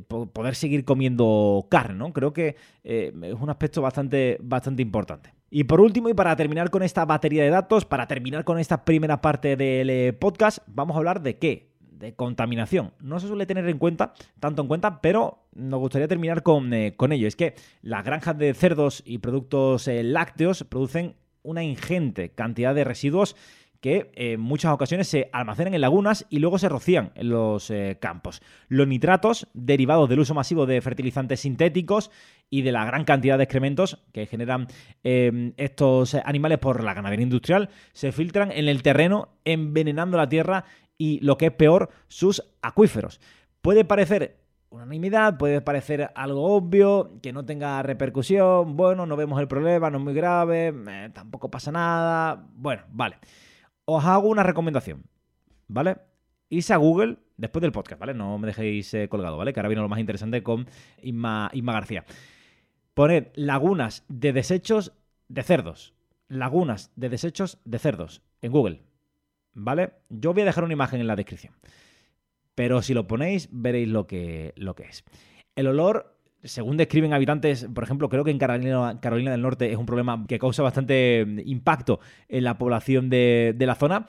poder 0.07 0.55
seguir 0.55 0.85
comiendo 0.85 1.67
carne. 1.69 1.99
¿no? 1.99 2.13
Creo 2.13 2.33
que 2.33 2.55
es 2.83 3.13
un 3.39 3.49
aspecto 3.51 3.83
bastante, 3.83 4.39
bastante 4.41 4.81
importante. 4.81 5.40
Y 5.53 5.65
por 5.65 5.81
último, 5.81 6.07
y 6.07 6.13
para 6.13 6.33
terminar 6.37 6.69
con 6.69 6.81
esta 6.81 7.03
batería 7.03 7.43
de 7.43 7.49
datos, 7.49 7.83
para 7.83 8.07
terminar 8.07 8.45
con 8.45 8.57
esta 8.57 8.85
primera 8.85 9.19
parte 9.19 9.57
del 9.57 9.89
eh, 9.89 10.13
podcast, 10.13 10.59
vamos 10.65 10.95
a 10.95 10.99
hablar 10.99 11.21
de 11.21 11.39
qué? 11.39 11.73
De 11.81 12.15
contaminación. 12.15 12.93
No 13.01 13.19
se 13.19 13.27
suele 13.27 13.45
tener 13.45 13.67
en 13.67 13.77
cuenta, 13.77 14.13
tanto 14.39 14.61
en 14.61 14.69
cuenta, 14.69 15.01
pero 15.01 15.43
nos 15.53 15.81
gustaría 15.81 16.07
terminar 16.07 16.41
con, 16.41 16.73
eh, 16.73 16.95
ello. 16.97 17.27
Es 17.27 17.35
que 17.35 17.55
las 17.81 18.05
granjas 18.05 18.37
de 18.37 18.53
cerdos 18.53 19.03
y 19.05 19.17
productos 19.17 19.89
eh, 19.89 20.03
lácteos 20.03 20.63
producen 20.63 21.15
una 21.43 21.63
ingente 21.65 22.29
cantidad 22.29 22.73
de 22.73 22.85
residuos 22.85 23.35
que 23.81 24.11
en 24.13 24.39
muchas 24.39 24.71
ocasiones 24.71 25.07
se 25.07 25.29
almacenan 25.33 25.73
en 25.73 25.81
lagunas 25.81 26.27
y 26.29 26.37
luego 26.37 26.59
se 26.59 26.69
rocían 26.69 27.11
en 27.15 27.29
los 27.29 27.69
eh, 27.71 27.97
campos. 27.99 28.41
Los 28.67 28.87
nitratos, 28.87 29.47
derivados 29.53 30.07
del 30.07 30.19
uso 30.19 30.35
masivo 30.35 30.67
de 30.67 30.79
fertilizantes 30.81 31.41
sintéticos 31.41 32.11
y 32.51 32.61
de 32.61 32.71
la 32.71 32.85
gran 32.85 33.03
cantidad 33.05 33.37
de 33.37 33.43
excrementos 33.43 33.97
que 34.13 34.27
generan 34.27 34.67
em, 35.03 35.53
estos 35.57 36.13
animales 36.13 36.59
por 36.59 36.83
la 36.83 36.93
ganadería 36.93 37.23
industrial, 37.23 37.69
se 37.91 38.11
filtran 38.11 38.51
en 38.51 38.69
el 38.69 38.83
terreno 38.83 39.29
envenenando 39.45 40.15
la 40.15 40.29
tierra 40.29 40.65
y, 40.97 41.19
lo 41.21 41.37
que 41.37 41.47
es 41.47 41.53
peor, 41.53 41.89
sus 42.07 42.43
acuíferos. 42.61 43.19
Puede 43.63 43.83
parecer 43.83 44.37
unanimidad, 44.69 45.37
puede 45.37 45.59
parecer 45.59 46.11
algo 46.15 46.55
obvio, 46.55 47.19
que 47.21 47.33
no 47.33 47.45
tenga 47.45 47.81
repercusión, 47.81 48.77
bueno, 48.77 49.05
no 49.05 49.17
vemos 49.17 49.41
el 49.41 49.47
problema, 49.47 49.89
no 49.89 49.97
es 49.97 50.03
muy 50.03 50.13
grave, 50.13 50.73
eh, 50.87 51.09
tampoco 51.13 51.49
pasa 51.49 51.71
nada, 51.71 52.47
bueno, 52.53 52.83
vale 52.89 53.17
os 53.91 54.05
hago 54.05 54.29
una 54.29 54.43
recomendación, 54.43 55.03
¿vale? 55.67 55.97
Irse 56.49 56.73
a 56.73 56.77
Google 56.77 57.17
después 57.37 57.61
del 57.61 57.71
podcast, 57.71 57.99
¿vale? 57.99 58.13
No 58.13 58.37
me 58.37 58.47
dejéis 58.47 58.93
eh, 58.93 59.09
colgado, 59.09 59.37
¿vale? 59.37 59.53
Que 59.53 59.59
ahora 59.59 59.69
viene 59.69 59.81
lo 59.81 59.89
más 59.89 59.99
interesante 59.99 60.43
con 60.43 60.67
Inma, 61.01 61.49
García. 61.53 62.05
Poned 62.93 63.27
lagunas 63.35 64.03
de 64.07 64.33
desechos 64.33 64.93
de 65.27 65.43
cerdos. 65.43 65.93
Lagunas 66.27 66.91
de 66.95 67.09
desechos 67.09 67.59
de 67.65 67.79
cerdos 67.79 68.21
en 68.41 68.51
Google, 68.51 68.81
¿vale? 69.53 69.93
Yo 70.09 70.33
voy 70.33 70.43
a 70.43 70.45
dejar 70.45 70.63
una 70.63 70.73
imagen 70.73 71.01
en 71.01 71.07
la 71.07 71.15
descripción. 71.15 71.53
Pero 72.55 72.81
si 72.81 72.93
lo 72.93 73.07
ponéis, 73.07 73.49
veréis 73.51 73.89
lo 73.89 74.07
que, 74.07 74.53
lo 74.55 74.75
que 74.75 74.83
es. 74.83 75.03
El 75.55 75.67
olor 75.67 76.20
según 76.43 76.77
describen 76.77 77.13
habitantes, 77.13 77.67
por 77.73 77.83
ejemplo, 77.83 78.09
creo 78.09 78.23
que 78.23 78.31
en 78.31 78.39
Carolina, 78.39 78.99
del 78.99 79.41
Norte 79.41 79.71
es 79.71 79.77
un 79.77 79.85
problema 79.85 80.25
que 80.27 80.39
causa 80.39 80.63
bastante 80.63 81.25
mm, 81.25 81.39
impacto 81.45 81.99
en 82.29 82.43
la 82.43 82.57
población 82.57 83.09
de, 83.09 83.55
la 83.59 83.75
zona. 83.75 84.05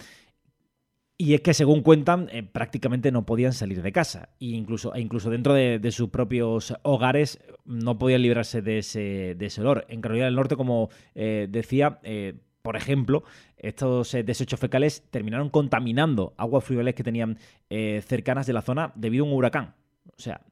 Y 1.18 1.34
es 1.34 1.40
que, 1.40 1.54
según 1.54 1.82
cuentan, 1.82 2.28
eh, 2.32 2.42
prácticamente 2.42 3.12
no 3.12 3.24
podían 3.26 3.52
salir 3.52 3.82
de 3.82 3.92
casa. 3.92 4.30
E 4.40 4.46
incluso, 4.46 4.94
e 4.94 5.00
incluso 5.00 5.30
dentro 5.30 5.54
de, 5.54 5.92
sus 5.92 6.08
propios 6.08 6.74
hogares 6.82 7.38
no 7.64 7.98
podían 7.98 8.22
librarse 8.22 8.62
de 8.62 8.78
ese, 8.78 9.34
de 9.36 9.46
ese 9.46 9.60
olor. 9.60 9.84
En 9.88 10.00
Carolina 10.00 10.24
del 10.24 10.34
Norte, 10.34 10.56
como 10.56 10.88
eh, 11.14 11.46
decía, 11.48 12.00
eh, 12.02 12.34
por 12.62 12.76
ejemplo, 12.76 13.24
estos 13.56 14.12
desechos 14.12 14.58
fecales 14.58 15.04
terminaron 15.10 15.50
contaminando 15.50 16.32
aguas 16.36 16.64
fluviales 16.64 16.94
que 16.94 17.04
tenían 17.04 17.38
cercanas 17.68 18.46
de 18.46 18.52
la 18.52 18.62
zona 18.62 18.92
debido 18.94 19.24
a 19.24 19.28
un 19.28 19.34
huracán. 19.34 19.74
O 20.16 20.20
sea, 20.20 20.42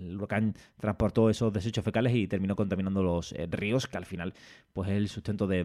el 0.00 0.16
huracán 0.16 0.54
transportó 0.78 1.30
esos 1.30 1.52
desechos 1.52 1.84
fecales 1.84 2.14
y 2.14 2.26
terminó 2.26 2.56
contaminando 2.56 3.02
los 3.02 3.32
eh, 3.32 3.46
ríos, 3.50 3.86
que 3.86 3.96
al 3.96 4.06
final 4.06 4.34
pues 4.72 4.90
es 4.90 4.96
el 4.96 5.08
sustento 5.08 5.46
de, 5.46 5.64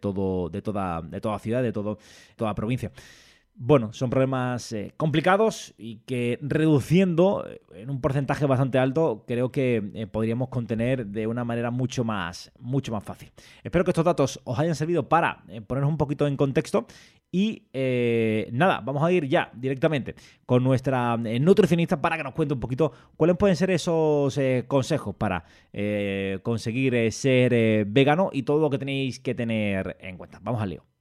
todo, 0.00 0.48
de 0.48 0.62
toda, 0.62 1.02
de 1.02 1.20
toda 1.20 1.38
ciudad, 1.38 1.62
de 1.62 1.72
todo, 1.72 1.98
toda 2.36 2.54
provincia. 2.54 2.92
Bueno, 3.54 3.92
son 3.92 4.10
problemas 4.10 4.72
eh, 4.72 4.92
complicados 4.96 5.74
y 5.76 5.98
que 5.98 6.38
reduciendo 6.42 7.46
eh, 7.46 7.60
en 7.74 7.90
un 7.90 8.00
porcentaje 8.00 8.46
bastante 8.46 8.78
alto 8.78 9.24
creo 9.26 9.52
que 9.52 10.08
podríamos 10.10 10.48
contener 10.48 11.06
de 11.06 11.26
una 11.26 11.44
manera 11.44 11.70
mucho 11.70 12.02
más, 12.02 12.50
mucho 12.58 12.92
más 12.92 13.04
fácil. 13.04 13.30
Espero 13.62 13.84
que 13.84 13.90
estos 13.90 14.04
datos 14.04 14.40
os 14.44 14.58
hayan 14.58 14.74
servido 14.74 15.08
para 15.08 15.44
ponernos 15.66 15.90
un 15.90 15.98
poquito 15.98 16.26
en 16.26 16.36
contexto 16.36 16.86
y 17.34 17.66
eh, 17.72 18.50
nada, 18.52 18.82
vamos 18.84 19.02
a 19.02 19.10
ir 19.10 19.26
ya 19.26 19.50
directamente 19.54 20.14
con 20.44 20.62
nuestra 20.62 21.18
eh, 21.24 21.40
nutricionista 21.40 21.98
para 21.98 22.18
que 22.18 22.22
nos 22.22 22.34
cuente 22.34 22.52
un 22.52 22.60
poquito 22.60 22.92
cuáles 23.16 23.38
pueden 23.38 23.56
ser 23.56 23.70
esos 23.70 24.36
eh, 24.36 24.66
consejos 24.68 25.14
para 25.16 25.44
conseguir 26.42 27.10
ser 27.10 27.86
vegano 27.86 28.28
y 28.32 28.42
todo 28.42 28.60
lo 28.60 28.68
que 28.68 28.78
tenéis 28.78 29.18
que 29.18 29.34
tener 29.34 29.96
en 30.00 30.18
cuenta. 30.18 30.38
Vamos 30.42 30.60
al 30.60 30.68
lío. 30.68 30.91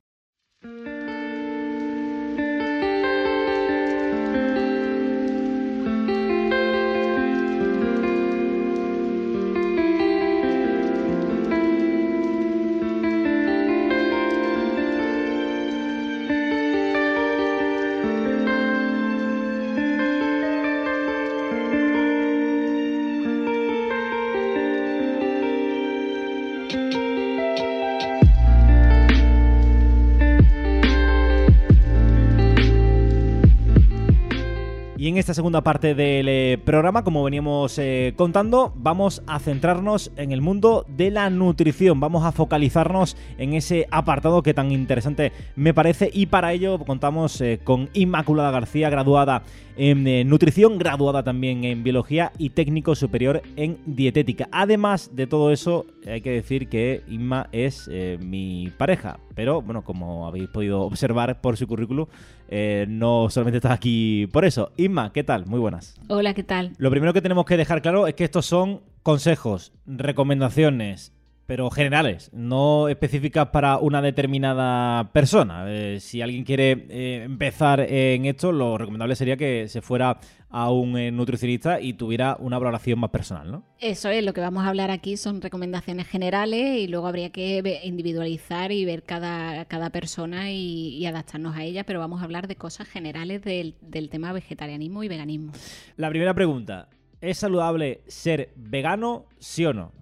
Esta 35.22 35.36
segunda 35.36 35.62
parte 35.62 35.94
del 35.94 36.28
eh, 36.28 36.60
programa, 36.66 37.04
como 37.04 37.24
veníamos 37.24 37.78
eh, 37.78 38.14
contando, 38.16 38.74
vamos 38.76 39.22
a 39.28 39.38
centrarnos 39.38 40.12
en 40.16 40.32
el 40.32 40.42
mundo 40.42 40.84
de 40.90 41.12
la 41.12 41.30
nutrición. 41.30 42.00
Vamos 42.00 42.26
a 42.26 42.32
focalizarnos 42.32 43.16
en 43.38 43.54
ese 43.54 43.88
apartado 43.92 44.42
que 44.42 44.56
tan 44.56 44.72
interesante 44.72 45.32
me 45.56 45.76
parece 45.76 46.10
y 46.12 46.26
para 46.26 46.54
ello 46.54 46.80
contamos 46.80 47.40
eh, 47.40 47.60
con 47.64 47.90
Inmaculada 47.94 48.50
García, 48.50 48.90
graduada 48.90 49.44
en 49.78 50.28
nutrición, 50.28 50.78
graduada 50.78 51.24
también 51.24 51.64
en 51.64 51.82
biología 51.82 52.34
y 52.38 52.50
técnico 52.50 52.94
superior 52.94 53.42
en 53.56 53.80
dietética. 53.86 54.50
Además 54.52 55.12
de 55.16 55.28
todo 55.28 55.52
eso, 55.52 55.86
hay 56.06 56.22
que 56.22 56.32
decir 56.32 56.68
que 56.68 57.04
Inma 57.08 57.48
es 57.54 57.90
mi 58.20 58.70
pareja, 58.78 59.20
pero 59.34 59.62
bueno, 59.62 59.84
como 59.84 60.28
habéis 60.28 60.50
podido 60.50 60.82
observar 60.82 61.40
por 61.40 61.56
su 61.56 61.68
currículum, 61.68 62.08
no 62.52 63.30
solamente 63.30 63.58
está 63.58 63.74
aquí 63.74 64.28
por 64.28 64.46
eso. 64.46 64.72
Inma, 64.78 65.14
¿qué 65.14 65.24
tal? 65.24 65.46
Muy 65.46 65.60
buenas. 65.60 65.96
Hola, 66.10 66.34
¿qué 66.34 66.44
tal? 66.44 66.74
Lo 66.78 66.92
primero 66.92 67.14
que 67.14 67.22
tenemos 67.22 67.46
que 67.46 67.58
dejar 67.58 67.82
claro 67.82 68.08
es 68.08 68.14
que 68.16 68.26
estos 68.26 68.46
son 68.46 68.82
consejos, 69.04 69.74
recomendaciones, 69.86 71.14
pero 71.52 71.70
generales, 71.70 72.30
no 72.32 72.88
específicas 72.88 73.50
para 73.50 73.78
una 73.78 74.02
determinada 74.02 75.12
persona. 75.12 75.66
Eh, 75.68 76.00
si 76.00 76.22
alguien 76.22 76.46
quiere 76.46 76.86
eh, 76.90 77.24
empezar 77.26 77.82
en 77.82 78.24
esto, 78.24 78.54
lo 78.54 78.78
recomendable 78.78 79.18
sería 79.18 79.36
que 79.36 79.68
se 79.68 79.82
fuera 79.82 80.18
a 80.50 80.72
un 80.72 80.98
eh, 80.98 81.12
nutricionista 81.12 81.82
y 81.82 81.92
tuviera 81.92 82.38
una 82.40 82.58
valoración 82.58 83.00
más 83.00 83.10
personal, 83.10 83.52
¿no? 83.52 83.66
Eso 83.80 84.08
es, 84.08 84.24
lo 84.24 84.32
que 84.32 84.40
vamos 84.40 84.64
a 84.64 84.70
hablar 84.70 84.92
aquí 84.92 85.18
son 85.18 85.42
recomendaciones 85.42 86.08
generales 86.08 86.78
y 86.78 86.88
luego 86.88 87.08
habría 87.08 87.32
que 87.32 87.82
individualizar 87.84 88.72
y 88.72 88.86
ver 88.86 89.04
cada, 89.04 89.66
cada 89.66 89.90
persona 89.90 90.52
y, 90.52 91.06
adaptarnos 91.06 91.58
a 91.58 91.66
ella, 91.66 91.84
pero 91.84 92.00
vamos 92.00 92.22
a 92.22 92.24
hablar 92.24 92.48
de 92.48 92.56
cosas 92.56 92.88
generales 92.88 93.42
del, 93.42 93.76
del 93.82 94.08
tema 94.08 94.32
vegetarianismo 94.32 95.04
y 95.04 95.10
veganismo. 95.10 95.52
La 95.98 96.08
primera 96.08 96.34
pregunta, 96.34 96.88
¿es 97.20 97.40
saludable 97.40 98.04
ser 98.08 98.54
vegano, 98.56 99.26
sí 99.38 99.66
o 99.66 99.74
no? 99.74 100.01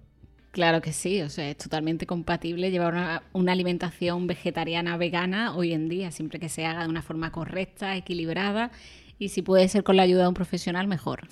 Claro 0.50 0.80
que 0.80 0.92
sí, 0.92 1.22
o 1.22 1.28
sea, 1.28 1.48
es 1.48 1.56
totalmente 1.56 2.06
compatible 2.06 2.72
llevar 2.72 3.22
una, 3.32 3.52
alimentación 3.52 4.26
vegetariana 4.26 4.96
vegana 4.96 5.54
hoy 5.54 5.72
en 5.72 5.88
día, 5.88 6.10
siempre 6.10 6.40
que 6.40 6.48
se 6.48 6.66
haga 6.66 6.82
de 6.82 6.88
una 6.88 7.02
forma 7.02 7.30
correcta, 7.30 7.96
equilibrada 7.96 8.72
y 9.18 9.28
si 9.28 9.42
puede 9.42 9.68
ser 9.68 9.84
con 9.84 9.96
la 9.96 10.02
ayuda 10.02 10.22
de 10.22 10.28
un 10.28 10.34
profesional, 10.34 10.88
mejor. 10.88 11.28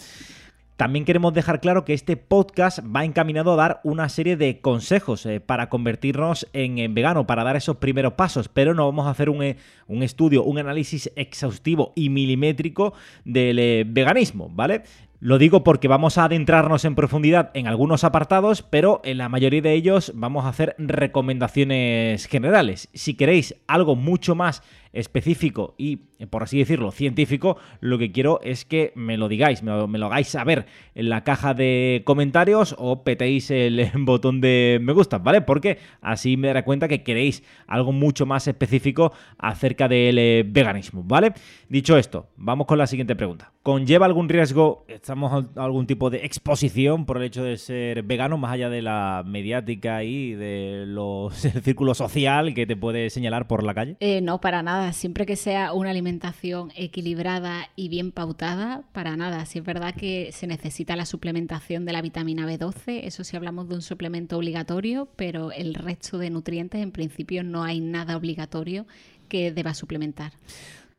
También 0.76 1.04
queremos 1.04 1.34
dejar 1.34 1.60
claro 1.60 1.84
que 1.84 1.92
este 1.92 2.16
podcast 2.16 2.78
va 2.78 3.04
encaminado 3.04 3.52
a 3.54 3.56
dar 3.56 3.80
una 3.82 4.08
serie 4.08 4.36
de 4.36 4.60
consejos 4.60 5.26
eh, 5.26 5.40
para 5.40 5.68
convertirnos 5.68 6.46
en, 6.52 6.94
vegano, 6.94 7.26
para 7.26 7.42
dar 7.42 7.56
esos 7.56 7.78
primeros 7.78 8.12
pasos, 8.12 8.48
pero 8.48 8.74
no 8.74 8.86
vamos 8.86 9.08
a 9.08 9.10
hacer 9.10 9.28
un, 9.28 9.42
eh, 9.42 9.56
un 9.88 10.04
estudio, 10.04 10.44
un 10.44 10.58
análisis 10.58 11.10
exhaustivo 11.16 11.92
y 11.96 12.10
milimétrico 12.10 12.94
del 13.24 13.58
eh, 13.58 13.84
veganismo, 13.88 14.48
¿vale? 14.50 14.84
Lo 15.20 15.38
digo 15.38 15.64
porque 15.64 15.88
vamos 15.88 16.16
a 16.16 16.26
adentrarnos 16.26 16.84
en 16.84 16.94
profundidad 16.94 17.50
en 17.54 17.66
algunos 17.66 18.04
apartados, 18.04 18.62
pero 18.62 19.00
en 19.02 19.18
la 19.18 19.28
mayoría 19.28 19.60
de 19.60 19.72
ellos 19.72 20.12
vamos 20.14 20.44
a 20.44 20.50
hacer 20.50 20.76
recomendaciones 20.78 22.26
generales. 22.26 22.88
Si 22.94 23.14
queréis 23.14 23.56
algo 23.66 23.96
mucho 23.96 24.36
más 24.36 24.62
específico 24.92 25.74
y, 25.78 25.96
por 26.30 26.42
así 26.42 26.58
decirlo, 26.58 26.90
científico, 26.90 27.56
lo 27.80 27.98
que 27.98 28.12
quiero 28.12 28.40
es 28.42 28.64
que 28.64 28.92
me 28.94 29.16
lo 29.16 29.28
digáis, 29.28 29.62
me 29.62 29.98
lo, 29.98 30.06
hagáis 30.06 30.28
saber 30.28 30.66
en 30.94 31.08
la 31.08 31.24
caja 31.24 31.54
de 31.54 32.02
comentarios 32.04 32.74
o 32.78 33.04
petéis 33.04 33.50
el 33.50 33.90
botón 33.98 34.40
de 34.40 34.78
me 34.82 34.92
gusta, 34.92 35.18
¿vale? 35.18 35.40
Porque 35.40 35.78
así 36.00 36.36
me 36.36 36.48
daré 36.48 36.64
cuenta 36.64 36.88
que 36.88 37.02
queréis 37.02 37.42
algo 37.66 37.92
mucho 37.92 38.26
más 38.26 38.46
específico 38.48 39.12
acerca 39.38 39.88
del 39.88 40.18
eh, 40.18 40.44
veganismo, 40.46 41.02
¿vale? 41.04 41.32
Dicho 41.68 41.96
esto, 41.96 42.28
vamos 42.36 42.66
con 42.66 42.78
la 42.78 42.86
siguiente 42.86 43.16
pregunta. 43.16 43.52
¿Conlleva 43.62 44.06
algún 44.06 44.28
riesgo, 44.28 44.86
estamos 44.88 45.46
a 45.56 45.62
algún 45.62 45.86
tipo 45.86 46.08
de 46.10 46.24
exposición 46.24 47.04
por 47.04 47.18
el 47.18 47.24
hecho 47.24 47.44
de 47.44 47.58
ser 47.58 48.02
vegano, 48.02 48.38
más 48.38 48.52
allá 48.52 48.70
de 48.70 48.82
la 48.82 49.22
mediática 49.26 50.04
y 50.04 50.32
de 50.32 50.84
los, 50.86 51.34
círculo 51.62 51.94
social 51.94 52.54
que 52.54 52.66
te 52.66 52.76
puede 52.76 53.10
señalar 53.10 53.46
por 53.46 53.62
la 53.62 53.74
calle? 53.74 53.96
Eh, 54.00 54.20
no, 54.20 54.40
para 54.40 54.62
nada 54.62 54.77
siempre 54.92 55.26
que 55.26 55.36
sea 55.36 55.72
una 55.72 55.90
alimentación 55.90 56.72
equilibrada 56.76 57.68
y 57.76 57.88
bien 57.88 58.12
pautada, 58.12 58.84
para 58.92 59.16
nada. 59.16 59.44
Si 59.46 59.58
es 59.58 59.64
verdad 59.64 59.94
que 59.94 60.30
se 60.32 60.46
necesita 60.46 60.96
la 60.96 61.06
suplementación 61.06 61.84
de 61.84 61.92
la 61.92 62.02
vitamina 62.02 62.46
B12, 62.46 63.00
eso 63.04 63.24
si 63.24 63.36
hablamos 63.36 63.68
de 63.68 63.76
un 63.76 63.82
suplemento 63.82 64.36
obligatorio, 64.36 65.08
pero 65.16 65.52
el 65.52 65.74
resto 65.74 66.18
de 66.18 66.30
nutrientes 66.30 66.82
en 66.82 66.92
principio 66.92 67.44
no 67.44 67.64
hay 67.64 67.80
nada 67.80 68.16
obligatorio 68.16 68.86
que 69.28 69.52
deba 69.52 69.74
suplementar. 69.74 70.32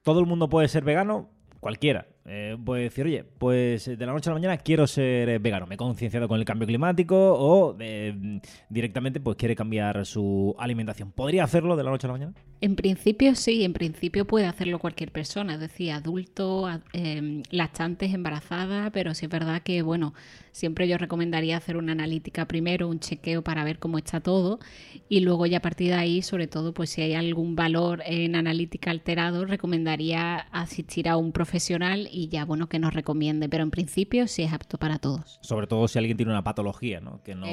¿Todo 0.03 0.19
el 0.19 0.25
mundo 0.25 0.49
puede 0.49 0.67
ser 0.67 0.83
vegano? 0.83 1.29
Cualquiera 1.59 2.07
eh, 2.25 2.57
puede 2.63 2.83
decir, 2.83 3.05
oye, 3.05 3.23
pues 3.23 3.85
de 3.85 4.05
la 4.05 4.13
noche 4.13 4.29
a 4.29 4.33
la 4.33 4.39
mañana 4.39 4.57
quiero 4.57 4.85
ser 4.87 5.29
eh, 5.29 5.39
vegano, 5.39 5.65
me 5.65 5.75
he 5.75 5.77
concienciado 5.77 6.27
con 6.27 6.39
el 6.39 6.45
cambio 6.45 6.67
climático 6.67 7.15
o 7.15 7.75
eh, 7.79 8.39
directamente 8.69 9.19
pues 9.19 9.37
quiere 9.37 9.55
cambiar 9.55 10.05
su 10.05 10.55
alimentación. 10.59 11.11
¿Podría 11.11 11.43
hacerlo 11.43 11.75
de 11.75 11.83
la 11.83 11.91
noche 11.91 12.07
a 12.07 12.09
la 12.09 12.13
mañana? 12.13 12.33
En 12.61 12.75
principio 12.75 13.35
sí, 13.35 13.63
en 13.63 13.71
principio 13.71 14.25
puede 14.25 14.45
hacerlo 14.45 14.79
cualquier 14.79 15.13
persona, 15.13 15.53
es 15.53 15.61
decir, 15.61 15.91
adulto, 15.91 16.69
eh, 16.91 17.41
lactantes, 17.51 18.13
embarazada, 18.13 18.91
pero 18.91 19.13
sí 19.13 19.25
es 19.25 19.31
verdad 19.31 19.61
que, 19.63 19.81
bueno, 19.81 20.13
siempre 20.51 20.85
yo 20.89 20.97
recomendaría 20.97 21.55
hacer 21.55 21.77
una 21.77 21.93
analítica 21.93 22.47
primero, 22.49 22.89
un 22.89 22.99
chequeo 22.99 23.43
para 23.43 23.63
ver 23.63 23.79
cómo 23.79 23.97
está 23.97 24.19
todo 24.19 24.59
y 25.07 25.21
luego 25.21 25.45
ya 25.45 25.59
a 25.59 25.61
partir 25.61 25.87
de 25.87 25.93
ahí, 25.93 26.21
sobre 26.21 26.47
todo, 26.47 26.73
pues 26.73 26.89
si 26.89 27.01
hay 27.01 27.13
algún 27.13 27.55
valor 27.55 28.03
en 28.05 28.35
analítica 28.35 28.91
alterado, 28.91 29.45
recomendaría 29.45 30.35
asistir 30.51 31.07
a 31.07 31.15
un 31.15 31.31
profesional 31.31 32.09
ya, 32.27 32.45
bueno, 32.45 32.67
que 32.67 32.79
nos 32.79 32.93
recomiende, 32.93 33.49
pero 33.49 33.63
en 33.63 33.71
principio 33.71 34.27
sí 34.27 34.43
es 34.43 34.53
apto 34.53 34.77
para 34.77 34.99
todos. 34.99 35.39
Sobre 35.41 35.67
todo 35.67 35.87
si 35.87 35.97
alguien 35.97 36.17
tiene 36.17 36.31
una 36.31 36.43
patología, 36.43 36.99
¿no? 36.99 37.21
Que 37.23 37.35
no 37.35 37.45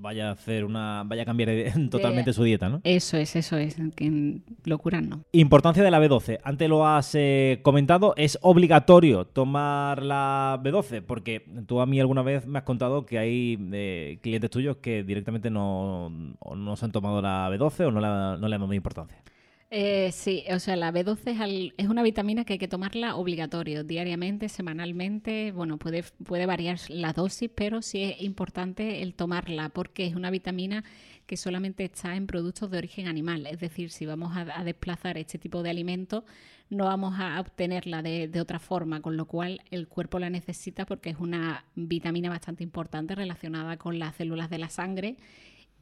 vaya 0.00 0.28
a 0.28 0.32
hacer 0.32 0.64
una 0.64 1.02
vaya 1.04 1.22
a 1.22 1.24
cambiar 1.26 1.50
totalmente 1.90 2.32
su 2.32 2.42
dieta, 2.42 2.68
¿no? 2.68 2.80
Eso 2.84 3.16
es, 3.16 3.36
eso 3.36 3.56
es, 3.56 3.76
que 3.94 4.40
locura 4.64 5.00
no. 5.00 5.24
Importancia 5.32 5.82
de 5.82 5.90
la 5.90 6.00
B12. 6.00 6.40
Antes 6.42 6.68
lo 6.68 6.86
has 6.86 7.14
eh, 7.14 7.60
comentado, 7.62 8.14
es 8.16 8.38
obligatorio 8.42 9.26
tomar 9.26 10.02
la 10.02 10.58
B12 10.62 11.02
porque 11.02 11.46
tú 11.66 11.80
a 11.80 11.86
mí 11.86 12.00
alguna 12.00 12.22
vez 12.22 12.46
me 12.46 12.58
has 12.58 12.64
contado 12.64 13.06
que 13.06 13.18
hay 13.18 13.58
eh, 13.72 14.18
clientes 14.22 14.50
tuyos 14.50 14.78
que 14.78 15.04
directamente 15.04 15.50
no, 15.50 16.10
no 16.10 16.76
se 16.76 16.84
han 16.84 16.92
tomado 16.92 17.20
la 17.22 17.50
B12 17.50 17.86
o 17.86 17.90
no, 17.90 18.00
no 18.36 18.48
le 18.48 18.54
han 18.54 18.60
dado 18.60 18.72
importancia. 18.72 19.22
Eh, 19.72 20.10
sí, 20.10 20.42
o 20.52 20.58
sea, 20.58 20.74
la 20.74 20.92
B12 20.92 21.72
es, 21.76 21.88
una 21.88 22.02
vitamina 22.02 22.44
que 22.44 22.54
hay 22.54 22.58
que 22.58 22.66
tomarla 22.66 23.14
obligatorio, 23.14 23.84
diariamente, 23.84 24.48
semanalmente. 24.48 25.52
Bueno, 25.52 25.78
puede, 25.78 26.02
puede 26.24 26.44
variar 26.44 26.80
la 26.88 27.12
dosis, 27.12 27.48
pero 27.54 27.80
sí 27.80 28.02
es 28.02 28.20
importante 28.20 29.00
el 29.02 29.14
tomarla 29.14 29.68
porque 29.68 30.06
es 30.06 30.16
una 30.16 30.30
vitamina 30.30 30.82
que 31.26 31.36
solamente 31.36 31.84
está 31.84 32.16
en 32.16 32.26
productos 32.26 32.72
de 32.72 32.78
origen 32.78 33.06
animal. 33.06 33.46
Es 33.46 33.60
decir, 33.60 33.90
si 33.90 34.06
vamos 34.06 34.36
a, 34.36 34.64
desplazar 34.64 35.16
este 35.18 35.38
tipo 35.38 35.62
de 35.62 35.70
alimentos, 35.70 36.24
no 36.68 36.86
vamos 36.86 37.14
a 37.20 37.38
obtenerla 37.40 38.02
de, 38.02 38.26
de, 38.26 38.40
otra 38.40 38.58
forma, 38.58 39.00
con 39.00 39.16
lo 39.16 39.26
cual 39.26 39.60
el 39.70 39.86
cuerpo 39.86 40.18
la 40.18 40.30
necesita 40.30 40.84
porque 40.84 41.10
es 41.10 41.16
una 41.20 41.64
vitamina 41.76 42.28
bastante 42.28 42.64
importante 42.64 43.14
relacionada 43.14 43.76
con 43.76 44.00
las 44.00 44.16
células 44.16 44.50
de 44.50 44.58
la 44.58 44.68
sangre 44.68 45.16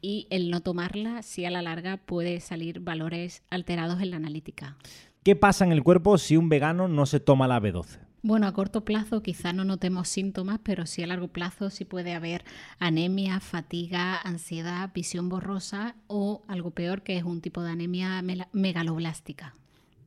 y 0.00 0.26
el 0.30 0.50
no 0.50 0.60
tomarla, 0.60 1.22
sí 1.22 1.44
a 1.44 1.50
la 1.50 1.62
larga 1.62 1.96
puede 1.96 2.40
salir 2.40 2.80
valores 2.80 3.42
alterados 3.50 4.00
en 4.00 4.10
la 4.10 4.16
analítica. 4.16 4.76
¿Qué 5.22 5.36
pasa 5.36 5.64
en 5.64 5.72
el 5.72 5.82
cuerpo 5.82 6.18
si 6.18 6.36
un 6.36 6.48
vegano 6.48 6.88
no 6.88 7.06
se 7.06 7.20
toma 7.20 7.48
la 7.48 7.60
B12? 7.60 7.98
Bueno, 8.22 8.46
a 8.46 8.52
corto 8.52 8.84
plazo 8.84 9.22
quizá 9.22 9.52
no 9.52 9.64
notemos 9.64 10.08
síntomas, 10.08 10.58
pero 10.62 10.86
sí 10.86 11.02
a 11.02 11.06
largo 11.06 11.28
plazo 11.28 11.70
sí 11.70 11.84
puede 11.84 12.14
haber 12.14 12.44
anemia, 12.78 13.38
fatiga, 13.40 14.20
ansiedad, 14.20 14.90
visión 14.92 15.28
borrosa 15.28 15.94
o 16.08 16.42
algo 16.48 16.72
peor 16.72 17.02
que 17.02 17.16
es 17.16 17.22
un 17.22 17.40
tipo 17.40 17.62
de 17.62 17.70
anemia 17.70 18.22
megaloblástica. 18.52 19.54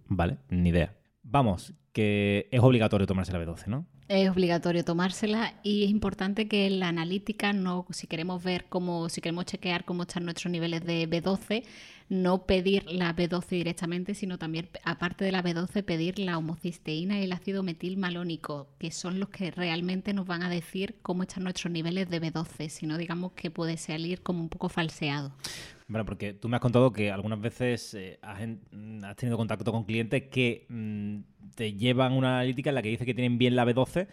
Vale, 0.08 0.40
ni 0.50 0.70
idea. 0.70 0.94
Vamos, 1.24 1.74
que 1.94 2.50
es 2.52 2.60
obligatorio 2.62 3.08
tomarse 3.08 3.32
la 3.32 3.40
B12, 3.40 3.68
¿no? 3.68 3.86
Es 4.14 4.30
obligatorio 4.30 4.84
tomársela 4.84 5.54
y 5.64 5.86
es 5.86 5.90
importante 5.90 6.50
que 6.50 6.70
la 6.70 6.90
analítica 6.90 7.54
no, 7.54 7.86
si 7.92 8.08
queremos 8.08 8.44
ver 8.44 8.66
cómo, 8.68 9.08
si 9.08 9.22
queremos 9.22 9.46
chequear 9.46 9.86
cómo 9.86 10.04
están 10.04 10.26
nuestros 10.26 10.52
niveles 10.52 10.84
de 10.86 11.10
B12, 11.10 11.64
no 12.10 12.46
pedir 12.46 12.92
la 12.92 13.16
B12 13.16 13.48
directamente, 13.48 14.14
sino 14.14 14.38
también, 14.38 14.68
aparte 14.84 15.24
de 15.24 15.32
la 15.32 15.42
B12, 15.42 15.86
pedir 15.86 16.20
la 16.20 16.38
homocisteína 16.38 17.22
y 17.22 17.24
el 17.24 17.32
ácido 17.32 17.64
metilmalónico, 17.64 18.68
que 18.80 18.92
son 18.92 19.18
los 19.18 19.30
que 19.30 19.50
realmente 19.50 20.14
nos 20.14 20.28
van 20.28 20.44
a 20.44 20.50
decir 20.50 20.98
cómo 21.02 21.24
están 21.24 21.44
nuestros 21.44 21.72
niveles 21.72 22.10
de 22.10 22.22
B12, 22.22 22.68
si 22.68 22.88
no 22.88 22.98
digamos 22.98 23.32
que 23.32 23.50
puede 23.50 23.78
salir 23.78 24.22
como 24.24 24.42
un 24.42 24.50
poco 24.50 24.68
falseado. 24.68 25.32
Bueno, 25.92 26.06
porque 26.06 26.34
tú 26.34 26.48
me 26.48 26.56
has 26.56 26.62
contado 26.62 26.94
que 26.94 27.12
algunas 27.12 27.42
veces 27.42 27.94
eh, 27.96 28.18
has, 28.22 28.40
tenido 29.18 29.36
contacto 29.36 29.74
con 29.74 29.84
clientes 29.84 30.24
que 30.32 30.66
mm, 30.70 31.18
te 31.54 31.74
llevan 31.74 32.14
una 32.14 32.36
analítica 32.36 32.70
en 32.70 32.76
la 32.76 32.82
que 32.82 32.88
dice 32.88 33.06
que 33.06 33.14
tienen 33.14 33.38
bien 33.38 33.58
la 33.58 33.66
B12, 33.66 34.08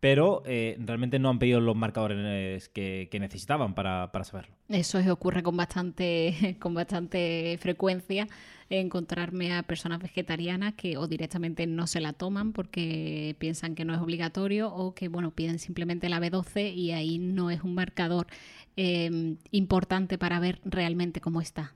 pero 0.00 0.42
eh, 0.46 0.76
realmente 0.80 1.18
no 1.18 1.28
han 1.28 1.38
pedido 1.38 1.60
los 1.60 1.76
marcadores 1.76 2.68
que, 2.70 3.08
necesitaban 3.20 3.74
para, 3.74 4.10
saberlo. 4.24 4.54
Eso 4.68 4.98
ocurre 5.12 5.42
con 5.42 5.56
bastante, 5.56 6.56
con 6.60 6.74
bastante 6.74 7.58
frecuencia 7.60 8.26
encontrarme 8.70 9.52
a 9.52 9.64
personas 9.64 9.98
vegetarianas 10.00 10.74
que 10.74 10.96
o 10.96 11.08
directamente 11.08 11.66
no 11.66 11.88
se 11.88 12.00
la 12.00 12.12
toman 12.12 12.52
porque 12.52 13.34
piensan 13.38 13.74
que 13.74 13.84
no 13.84 13.92
es 13.94 14.00
obligatorio 14.00 14.72
o 14.72 14.94
que 14.94 15.08
bueno 15.08 15.32
piden 15.32 15.58
simplemente 15.58 16.08
la 16.08 16.20
B12 16.20 16.72
y 16.72 16.92
ahí 16.92 17.18
no 17.18 17.50
es 17.50 17.62
un 17.62 17.74
marcador 17.74 18.28
em, 18.76 19.38
importante 19.50 20.18
para 20.18 20.38
ver 20.38 20.60
realmente 20.64 21.20
cómo 21.20 21.40
está. 21.40 21.72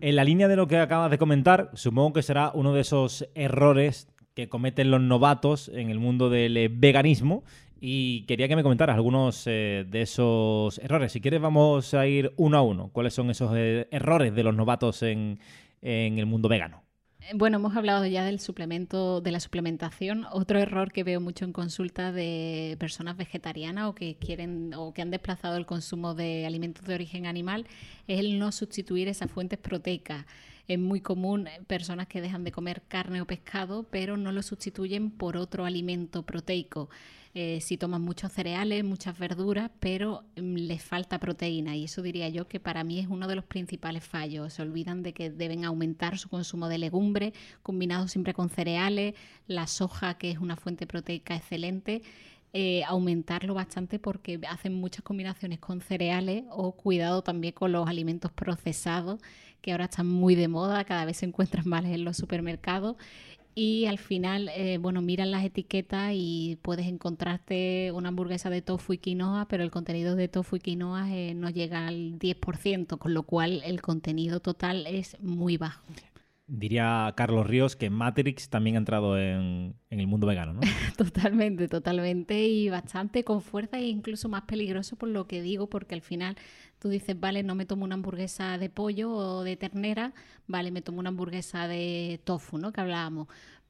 En 0.00 0.14
la 0.14 0.22
línea 0.22 0.46
de 0.46 0.56
lo 0.56 0.68
que 0.68 0.78
acabas 0.78 1.10
de 1.10 1.18
comentar, 1.18 1.70
supongo 1.74 2.12
que 2.12 2.22
será 2.22 2.52
uno 2.54 2.72
de 2.72 2.82
esos 2.82 3.28
errores 3.34 4.08
que 4.34 4.48
cometen 4.48 4.90
los 4.90 5.00
novatos 5.00 5.68
en 5.74 5.90
el 5.90 5.98
mundo 5.98 6.28
del 6.28 6.56
eh, 6.58 6.68
veganismo 6.70 7.42
y 7.80 8.22
quería 8.22 8.48
que 8.48 8.56
me 8.56 8.62
comentaras 8.62 8.96
algunos 8.96 9.46
eh, 9.46 9.84
de 9.88 10.02
esos 10.02 10.78
errores. 10.78 11.12
Si 11.12 11.20
quieres, 11.20 11.40
vamos 11.40 11.92
a 11.94 12.06
ir 12.06 12.32
uno 12.36 12.56
a 12.56 12.62
uno. 12.62 12.88
¿Cuáles 12.92 13.14
son 13.14 13.30
esos 13.30 13.52
eh, 13.54 13.86
errores 13.90 14.34
de 14.34 14.42
los 14.42 14.54
novatos 14.54 15.02
en, 15.02 15.38
el 15.82 16.26
mundo 16.26 16.48
vegano? 16.48 16.82
Bueno, 17.34 17.58
hemos 17.58 17.76
hablado 17.76 18.06
ya 18.06 18.24
del 18.24 18.40
suplemento, 18.40 19.20
de 19.20 19.30
la 19.30 19.40
suplementación. 19.40 20.26
Otro 20.32 20.58
error 20.58 20.92
que 20.92 21.04
veo 21.04 21.20
mucho 21.20 21.44
en 21.44 21.52
consulta 21.52 22.12
de 22.12 22.76
personas 22.78 23.16
vegetarianas 23.16 23.88
o 23.88 23.94
que 23.94 24.16
quieren 24.16 24.72
o 24.74 24.94
que 24.94 25.02
han 25.02 25.10
desplazado 25.10 25.56
el 25.56 25.66
consumo 25.66 26.14
de 26.14 26.46
alimentos 26.46 26.84
de 26.86 26.94
origen 26.94 27.26
animal 27.26 27.66
es 28.06 28.20
el 28.20 28.38
no 28.38 28.52
sustituir 28.52 29.08
esas 29.08 29.30
fuentes 29.30 29.58
proteicas. 29.58 30.24
Es 30.68 30.78
muy 30.78 31.00
común 31.00 31.48
personas 31.66 32.08
que 32.08 32.20
dejan 32.20 32.42
de 32.42 32.52
comer 32.52 32.82
carne 32.88 33.20
o 33.20 33.26
pescado, 33.26 33.84
pero 33.90 34.16
no 34.16 34.32
lo 34.32 34.42
sustituyen 34.42 35.10
por 35.10 35.36
otro 35.36 35.64
alimento 35.64 36.24
proteico. 36.24 36.88
Eh, 37.38 37.60
si 37.60 37.76
toman 37.76 38.00
muchos 38.00 38.32
cereales, 38.32 38.82
muchas 38.82 39.18
verduras, 39.18 39.70
pero 39.78 40.24
mm, 40.36 40.54
les 40.54 40.82
falta 40.82 41.18
proteína 41.18 41.76
y 41.76 41.84
eso 41.84 42.00
diría 42.00 42.30
yo 42.30 42.48
que 42.48 42.60
para 42.60 42.82
mí 42.82 42.98
es 42.98 43.08
uno 43.08 43.28
de 43.28 43.34
los 43.36 43.44
principales 43.44 44.04
fallos. 44.04 44.54
Se 44.54 44.62
olvidan 44.62 45.02
de 45.02 45.12
que 45.12 45.28
deben 45.28 45.66
aumentar 45.66 46.16
su 46.16 46.30
consumo 46.30 46.66
de 46.68 46.78
legumbre, 46.78 47.34
combinado 47.62 48.08
siempre 48.08 48.32
con 48.32 48.48
cereales, 48.48 49.16
la 49.48 49.66
soja, 49.66 50.16
que 50.16 50.30
es 50.30 50.38
una 50.38 50.56
fuente 50.56 50.86
proteica 50.86 51.36
excelente. 51.36 52.00
Eh, 52.54 52.84
aumentarlo 52.84 53.52
bastante 53.52 53.98
porque 53.98 54.40
hacen 54.48 54.72
muchas 54.72 55.02
combinaciones 55.02 55.58
con 55.58 55.82
cereales 55.82 56.44
o 56.50 56.72
cuidado 56.72 57.20
también 57.20 57.52
con 57.52 57.70
los 57.70 57.86
alimentos 57.86 58.32
procesados 58.32 59.20
que 59.60 59.72
ahora 59.72 59.86
están 59.86 60.06
muy 60.06 60.36
de 60.36 60.48
moda, 60.48 60.84
cada 60.84 61.04
vez 61.04 61.18
se 61.18 61.26
encuentran 61.26 61.68
más 61.68 61.84
en 61.84 62.04
los 62.04 62.16
supermercados 62.16 62.96
y 63.58 63.86
al 63.86 63.96
final, 63.96 64.50
eh, 64.54 64.76
bueno, 64.76 65.00
miran 65.00 65.30
las 65.30 65.42
etiquetas 65.42 66.12
y 66.14 66.58
puedes 66.60 66.86
encontrarte 66.86 67.90
una 67.90 68.10
hamburguesa 68.10 68.50
de 68.50 68.60
tofu 68.60 68.92
y 68.92 68.98
quinoa, 68.98 69.48
pero 69.48 69.62
el 69.64 69.70
contenido 69.70 70.14
de 70.14 70.28
tofu 70.28 70.56
y 70.56 70.60
quinoa 70.60 71.10
eh, 71.10 71.32
no 71.32 71.48
llega 71.48 71.86
al 71.86 72.18
10%, 72.18 72.98
con 72.98 73.14
lo 73.14 73.22
cual 73.22 73.62
el 73.64 73.80
contenido 73.80 74.40
total 74.40 74.86
es 74.86 75.16
muy 75.22 75.56
bajo. 75.56 75.82
Diría 76.48 77.12
Carlos 77.16 77.44
Ríos 77.44 77.74
que 77.74 77.90
Matrix 77.90 78.48
también 78.48 78.76
ha 78.76 78.78
entrado 78.78 79.18
en, 79.18 79.74
el 79.90 80.06
mundo 80.06 80.28
vegano, 80.28 80.52
¿no? 80.52 80.60
totalmente, 80.96 81.66
totalmente 81.66 82.46
y 82.46 82.68
bastante 82.68 83.24
con 83.24 83.42
fuerza 83.42 83.78
e 83.78 83.86
incluso 83.86 84.28
más 84.28 84.42
peligroso 84.42 84.94
por 84.94 85.08
lo 85.08 85.26
que 85.26 85.42
digo, 85.42 85.68
porque 85.68 85.96
al 85.96 86.02
final 86.02 86.36
tú 86.78 86.88
dices, 86.88 87.18
vale, 87.18 87.42
no 87.42 87.56
me 87.56 87.66
tomo 87.66 87.84
una 87.84 87.96
hamburguesa 87.96 88.58
de 88.58 88.70
pollo 88.70 89.10
o 89.10 89.42
de 89.42 89.56
ternera, 89.56 90.14
vale, 90.46 90.70
me 90.70 90.82
tomo 90.82 91.00
una 91.00 91.08
hamburguesa 91.08 91.66
de 91.66 92.20
tofu, 92.24 92.58
¿no? 92.58 92.72
Que 92.72 92.80
hablábamos 92.80 93.26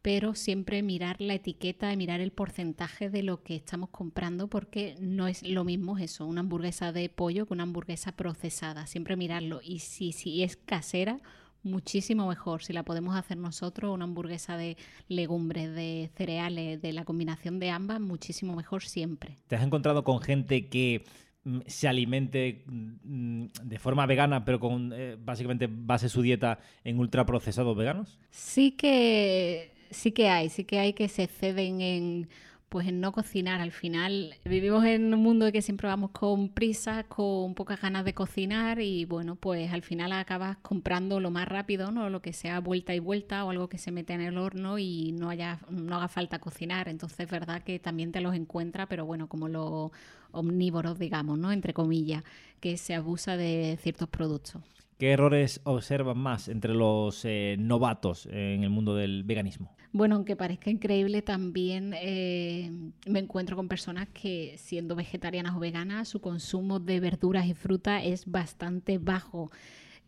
pero 0.07 0.37
siempre 0.37 0.85
mirar 0.85 1.21
la 1.21 1.35
etiqueta 1.35 1.93
y 1.93 1.97
mirar 1.97 2.21
el 2.21 2.31
porcentaje 2.31 3.11
de 3.11 3.25
lo 3.25 3.43
que 3.43 3.57
estamos 3.57 3.89
comprando 3.89 4.47
porque 4.47 4.95
no 5.01 5.27
es 5.27 5.43
lo 5.43 5.65
mismo 5.65 5.99
eso, 5.99 6.27
una 6.27 6.43
hamburguesa 6.43 6.93
de 6.93 7.09
pollo 7.09 7.45
que 7.45 7.55
una 7.55 7.65
hamburguesa 7.65 8.13
procesada, 8.13 8.87
siempre 8.87 9.17
mirarlo 9.17 9.59
y 9.65 9.81
si, 9.81 10.13
si 10.13 10.45
es 10.45 10.55
casera 10.57 11.19
muchísimo 11.67 12.29
mejor. 12.29 12.63
Si 12.63 12.73
la 12.73 12.83
podemos 12.83 13.17
hacer 13.17 13.37
nosotros, 13.37 13.93
una 13.93 14.05
hamburguesa 14.05 14.57
de 14.57 14.77
legumbres, 15.09 15.75
de 15.75 16.11
cereales, 16.17 16.81
de 16.81 16.93
la 16.93 17.05
combinación 17.05 17.59
de 17.59 17.71
ambas, 17.71 18.01
muchísimo 18.01 18.57
mejor 18.57 18.83
siempre. 18.83 19.37
¿Te 19.49 19.57
has 19.57 19.63
encontrado 19.63 20.05
con 20.05 20.21
gente 20.21 20.69
que 20.69 21.05
mm, 21.45 21.59
se 21.67 21.89
alimente 21.89 22.65
mm, 22.67 23.47
de 23.63 23.79
forma 23.79 24.07
vegana, 24.07 24.45
pero 24.45 24.61
con 24.61 24.93
eh, 24.95 25.17
básicamente 25.19 25.69
base 25.71 26.09
su 26.09 26.23
dieta 26.23 26.61
en 26.85 26.99
ultraprocesados 26.99 27.77
veganos? 27.77 28.19
Sí 28.31 28.73
que 28.73 29.73
sí 29.91 30.13
que 30.13 30.29
hay, 30.29 30.49
sí 30.49 30.65
que 30.65 30.79
hay 30.79 30.93
que 30.93 31.09
se 31.09 31.27
ceden 31.27 31.81
en 31.81 32.29
pues 32.69 32.89
en 32.89 33.01
no 33.01 33.13
cocinar. 33.13 33.61
Al 33.61 33.73
final 33.73 34.35
vivimos 34.45 34.85
en 34.85 35.13
un 35.15 35.23
mundo 35.23 35.51
que 35.53 35.63
siempre 35.63 35.89
vamos 35.89 36.11
con 36.11 36.49
prisa, 36.49 37.05
con 37.05 37.55
pocas 37.55 37.81
ganas 37.81 38.05
de 38.05 38.15
cocinar 38.15 38.81
y 38.81 39.05
bueno, 39.05 39.37
pues 39.37 39.73
al 39.73 39.83
final 39.83 40.13
acabas 40.13 40.57
comprando 40.59 41.21
lo 41.21 41.31
más 41.31 41.49
rápido, 41.49 41.91
¿no? 41.91 42.11
Lo 42.11 42.21
que 42.21 42.33
sea 42.33 42.61
vuelta 42.61 42.95
y 42.95 42.99
vuelta 42.99 43.45
o 43.45 43.51
algo 43.51 43.69
que 43.69 43.79
se 43.79 43.93
mete 43.93 44.15
en 44.15 44.21
el 44.21 44.39
horno 44.39 44.79
y 44.79 45.13
no 45.13 45.31
haya 45.31 45.61
no 45.71 45.97
haga 45.97 46.09
falta 46.09 46.39
cocinar. 46.39 46.89
Entonces 46.89 47.21
es 47.21 47.31
verdad 47.31 47.63
que 47.63 47.79
también 47.79 48.13
te 48.13 48.21
los 48.21 48.35
encuentra, 48.35 48.87
pero 48.87 49.07
bueno, 49.07 49.29
como 49.29 49.49
los 49.49 49.91
omnívoros, 50.33 50.99
digamos, 50.99 51.39
¿no? 51.39 51.53
Entre 51.53 51.73
comillas, 51.73 52.25
que 52.61 52.77
se 52.77 52.95
abusa 52.95 53.37
de 53.37 53.79
ciertos 53.81 54.09
productos. 54.09 54.63
¿Qué 54.99 55.13
errores 55.13 55.61
observan 55.65 56.17
más 56.17 56.49
entre 56.49 56.73
los 56.73 57.23
eh, 57.27 57.57
novatos 57.59 58.27
en 58.27 58.65
el 58.65 58.71
mundo 58.71 58.95
del 58.95 59.25
veganismo? 59.25 59.76
Bueno, 59.97 60.17
aunque 60.17 60.37
parezca 60.37 60.69
increíble, 60.69 61.23
también 61.23 61.95
eh, 61.97 62.71
me 63.07 63.19
encuentro 63.19 63.57
con 63.57 63.67
personas 63.67 64.07
que, 64.13 64.55
siendo 64.59 64.95
vegetarianas 64.95 65.57
o 65.57 65.59
veganas, 65.59 66.07
su 66.07 66.21
consumo 66.21 66.81
de 66.81 67.01
verduras 67.01 67.47
y 67.47 67.55
frutas 67.55 68.03
es 68.05 68.31
bastante 68.31 68.99
bajo. 68.99 69.51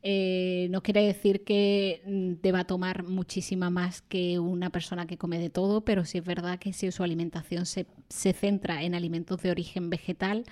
Eh, 0.03 0.69
no 0.71 0.83
quiere 0.83 1.05
decir 1.05 1.43
que 1.43 2.03
mm, 2.05 2.43
deba 2.43 2.65
tomar 2.65 3.03
muchísima 3.03 3.71
más 3.71 4.03
que 4.03 4.39
una 4.39 4.69
persona 4.69 5.07
que 5.07 5.17
come 5.17 5.39
de 5.39 5.49
todo, 5.49 5.81
pero 5.81 6.05
sí 6.05 6.19
es 6.19 6.25
verdad 6.27 6.59
que 6.59 6.75
si 6.75 6.93
su 6.93 7.03
alimentación 7.03 7.65
se, 7.65 7.87
centra 8.11 8.83
en 8.83 8.95
alimentos 8.95 9.41
de 9.41 9.51
origen 9.51 9.89
vegetal, 9.89 10.45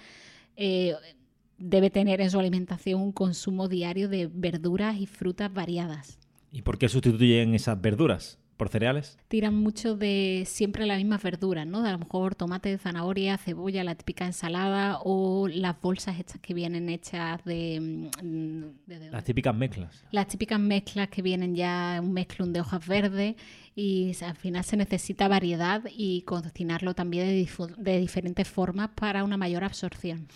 debe 1.58 1.90
tener 1.90 2.22
en 2.22 2.30
su 2.30 2.38
alimentación 2.38 3.02
un 3.02 3.12
consumo 3.12 3.68
diario 3.68 4.08
de 4.08 4.30
verduras 4.32 4.98
y 4.98 5.04
frutas 5.04 5.52
variadas. 5.52 6.18
¿Y 6.52 6.62
por 6.62 6.78
qué 6.78 6.88
sustituyen 6.88 7.54
esas 7.54 7.78
verduras? 7.78 8.38
¿Por 8.56 8.70
cereales? 8.70 9.18
Tiran 9.28 9.54
mucho 9.54 9.96
de 9.96 10.44
siempre 10.46 10.86
las 10.86 10.96
mismas 10.96 11.22
verduras, 11.22 11.66
¿no? 11.66 11.82
De 11.82 11.90
a 11.90 11.92
lo 11.92 11.98
mejor 11.98 12.34
tomate, 12.34 12.78
zanahoria, 12.78 13.36
cebolla, 13.36 13.84
la 13.84 13.94
típica 13.94 14.24
ensalada 14.24 14.98
o 15.02 15.46
las 15.46 15.78
bolsas 15.80 16.18
estas 16.18 16.40
que 16.40 16.54
vienen 16.54 16.88
hechas 16.88 17.44
de... 17.44 18.08
Mm, 18.22 18.64
las 19.10 19.24
típicas 19.24 19.54
mezclas. 19.54 20.04
Las 20.10 20.28
típicas 20.28 20.58
mezclas 20.58 21.08
que 21.08 21.20
vienen 21.20 21.54
ya 21.54 22.00
un 22.02 22.14
mezclón 22.14 22.54
de 22.54 22.60
hojas 22.60 22.86
verdes 22.86 23.36
y 23.74 24.16
al 24.22 24.36
final 24.36 24.64
se 24.64 24.78
necesita 24.78 25.28
variedad 25.28 25.82
y 25.94 26.22
cocinarlo 26.22 26.94
también 26.94 27.26
de, 27.26 27.48
de 27.76 27.98
diferentes 27.98 28.48
formas 28.48 28.88
para 28.94 29.22
una 29.22 29.36
mayor 29.36 29.64
absorción. 29.64 30.28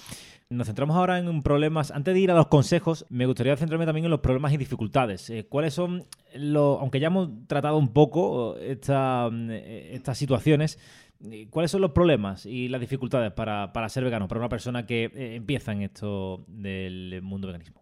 Nos 0.52 0.66
centramos 0.66 0.96
ahora 0.96 1.20
en 1.20 1.42
problemas. 1.42 1.92
Antes 1.92 2.12
de 2.12 2.18
ir 2.18 2.32
a 2.32 2.34
los 2.34 2.48
consejos, 2.48 3.06
me 3.08 3.24
gustaría 3.24 3.56
centrarme 3.56 3.86
también 3.86 4.06
en 4.06 4.10
los 4.10 4.18
problemas 4.18 4.52
y 4.52 4.56
dificultades. 4.56 5.30
Eh, 5.30 5.46
¿Cuáles 5.48 5.74
son 5.74 6.06
los, 6.34 6.80
aunque 6.80 6.98
ya 6.98 7.06
hemos 7.06 7.30
tratado 7.46 7.76
un 7.76 7.92
poco 7.92 8.56
eh, 8.58 8.72
estas 9.92 10.18
situaciones, 10.18 10.80
eh, 11.24 11.46
¿cuáles 11.50 11.70
son 11.70 11.82
los 11.82 11.92
problemas 11.92 12.46
y 12.46 12.66
las 12.66 12.80
dificultades 12.80 13.30
para, 13.30 13.72
para 13.72 13.88
ser 13.88 14.02
vegano, 14.02 14.26
para 14.26 14.40
una 14.40 14.48
persona 14.48 14.86
que 14.86 15.12
empieza 15.36 15.70
en 15.70 15.82
esto 15.82 16.44
del 16.48 17.20
mundo 17.22 17.46
veganismo? 17.46 17.80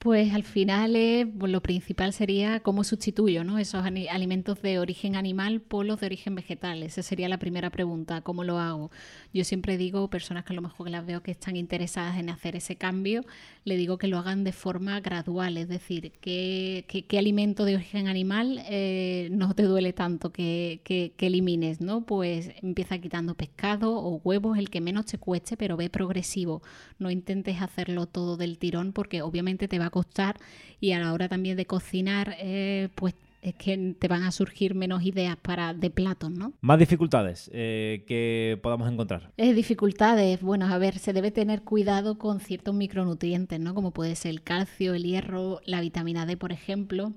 Pues 0.00 0.32
al 0.32 0.44
final 0.44 0.96
pues 1.38 1.52
lo 1.52 1.60
principal 1.60 2.14
sería 2.14 2.60
cómo 2.60 2.84
sustituyo 2.84 3.44
¿no? 3.44 3.58
esos 3.58 3.84
alimentos 3.84 4.62
de 4.62 4.78
origen 4.78 5.14
animal 5.14 5.60
por 5.60 5.84
los 5.84 6.00
de 6.00 6.06
origen 6.06 6.34
vegetal. 6.34 6.82
Esa 6.82 7.02
sería 7.02 7.28
la 7.28 7.38
primera 7.38 7.68
pregunta, 7.68 8.22
¿cómo 8.22 8.42
lo 8.42 8.58
hago? 8.58 8.90
Yo 9.34 9.44
siempre 9.44 9.76
digo, 9.76 10.08
personas 10.08 10.46
que 10.46 10.54
a 10.54 10.56
lo 10.56 10.62
mejor 10.62 10.88
las 10.88 11.04
veo 11.04 11.22
que 11.22 11.30
están 11.30 11.54
interesadas 11.54 12.16
en 12.16 12.30
hacer 12.30 12.56
ese 12.56 12.76
cambio, 12.76 13.26
le 13.64 13.76
digo 13.76 13.98
que 13.98 14.08
lo 14.08 14.16
hagan 14.16 14.42
de 14.42 14.52
forma 14.52 15.00
gradual, 15.00 15.58
es 15.58 15.68
decir, 15.68 16.12
qué, 16.22 16.86
qué, 16.88 17.18
alimento 17.18 17.66
de 17.66 17.74
origen 17.74 18.08
animal 18.08 18.62
eh, 18.70 19.28
no 19.30 19.54
te 19.54 19.64
duele 19.64 19.92
tanto 19.92 20.32
que, 20.32 20.80
que, 20.82 21.12
elimines, 21.18 21.82
¿no? 21.82 22.06
Pues 22.06 22.52
empieza 22.62 22.96
quitando 22.98 23.34
pescado 23.34 23.92
o 23.92 24.16
huevos, 24.24 24.56
el 24.56 24.70
que 24.70 24.80
menos 24.80 25.04
te 25.04 25.18
cueste, 25.18 25.58
pero 25.58 25.76
ve 25.76 25.90
progresivo. 25.90 26.62
No 26.98 27.10
intentes 27.10 27.60
hacerlo 27.60 28.06
todo 28.06 28.38
del 28.38 28.56
tirón 28.56 28.94
porque 28.94 29.20
obviamente 29.20 29.68
te 29.68 29.78
va 29.78 29.86
a 29.86 29.89
costar 29.90 30.36
y 30.80 30.92
a 30.92 30.98
la 30.98 31.12
hora 31.12 31.28
también 31.28 31.56
de 31.56 31.66
cocinar, 31.66 32.36
eh, 32.38 32.88
pues 32.94 33.14
es 33.42 33.54
que 33.54 33.94
te 33.98 34.08
van 34.08 34.22
a 34.22 34.32
surgir 34.32 34.74
menos 34.74 35.02
ideas 35.02 35.36
para 35.36 35.72
de 35.72 35.90
platos, 35.90 36.30
¿no? 36.30 36.52
Más 36.60 36.78
dificultades 36.78 37.50
eh, 37.52 38.04
que 38.06 38.58
podamos 38.62 38.90
encontrar. 38.90 39.32
Eh, 39.36 39.54
dificultades, 39.54 40.42
bueno, 40.42 40.66
a 40.66 40.78
ver, 40.78 40.98
se 40.98 41.12
debe 41.12 41.30
tener 41.30 41.62
cuidado 41.62 42.18
con 42.18 42.40
ciertos 42.40 42.74
micronutrientes, 42.74 43.58
¿no? 43.58 43.74
Como 43.74 43.92
puede 43.92 44.14
ser 44.14 44.32
el 44.32 44.42
calcio, 44.42 44.94
el 44.94 45.04
hierro, 45.04 45.60
la 45.64 45.80
vitamina 45.80 46.26
D, 46.26 46.36
por 46.36 46.52
ejemplo. 46.52 47.12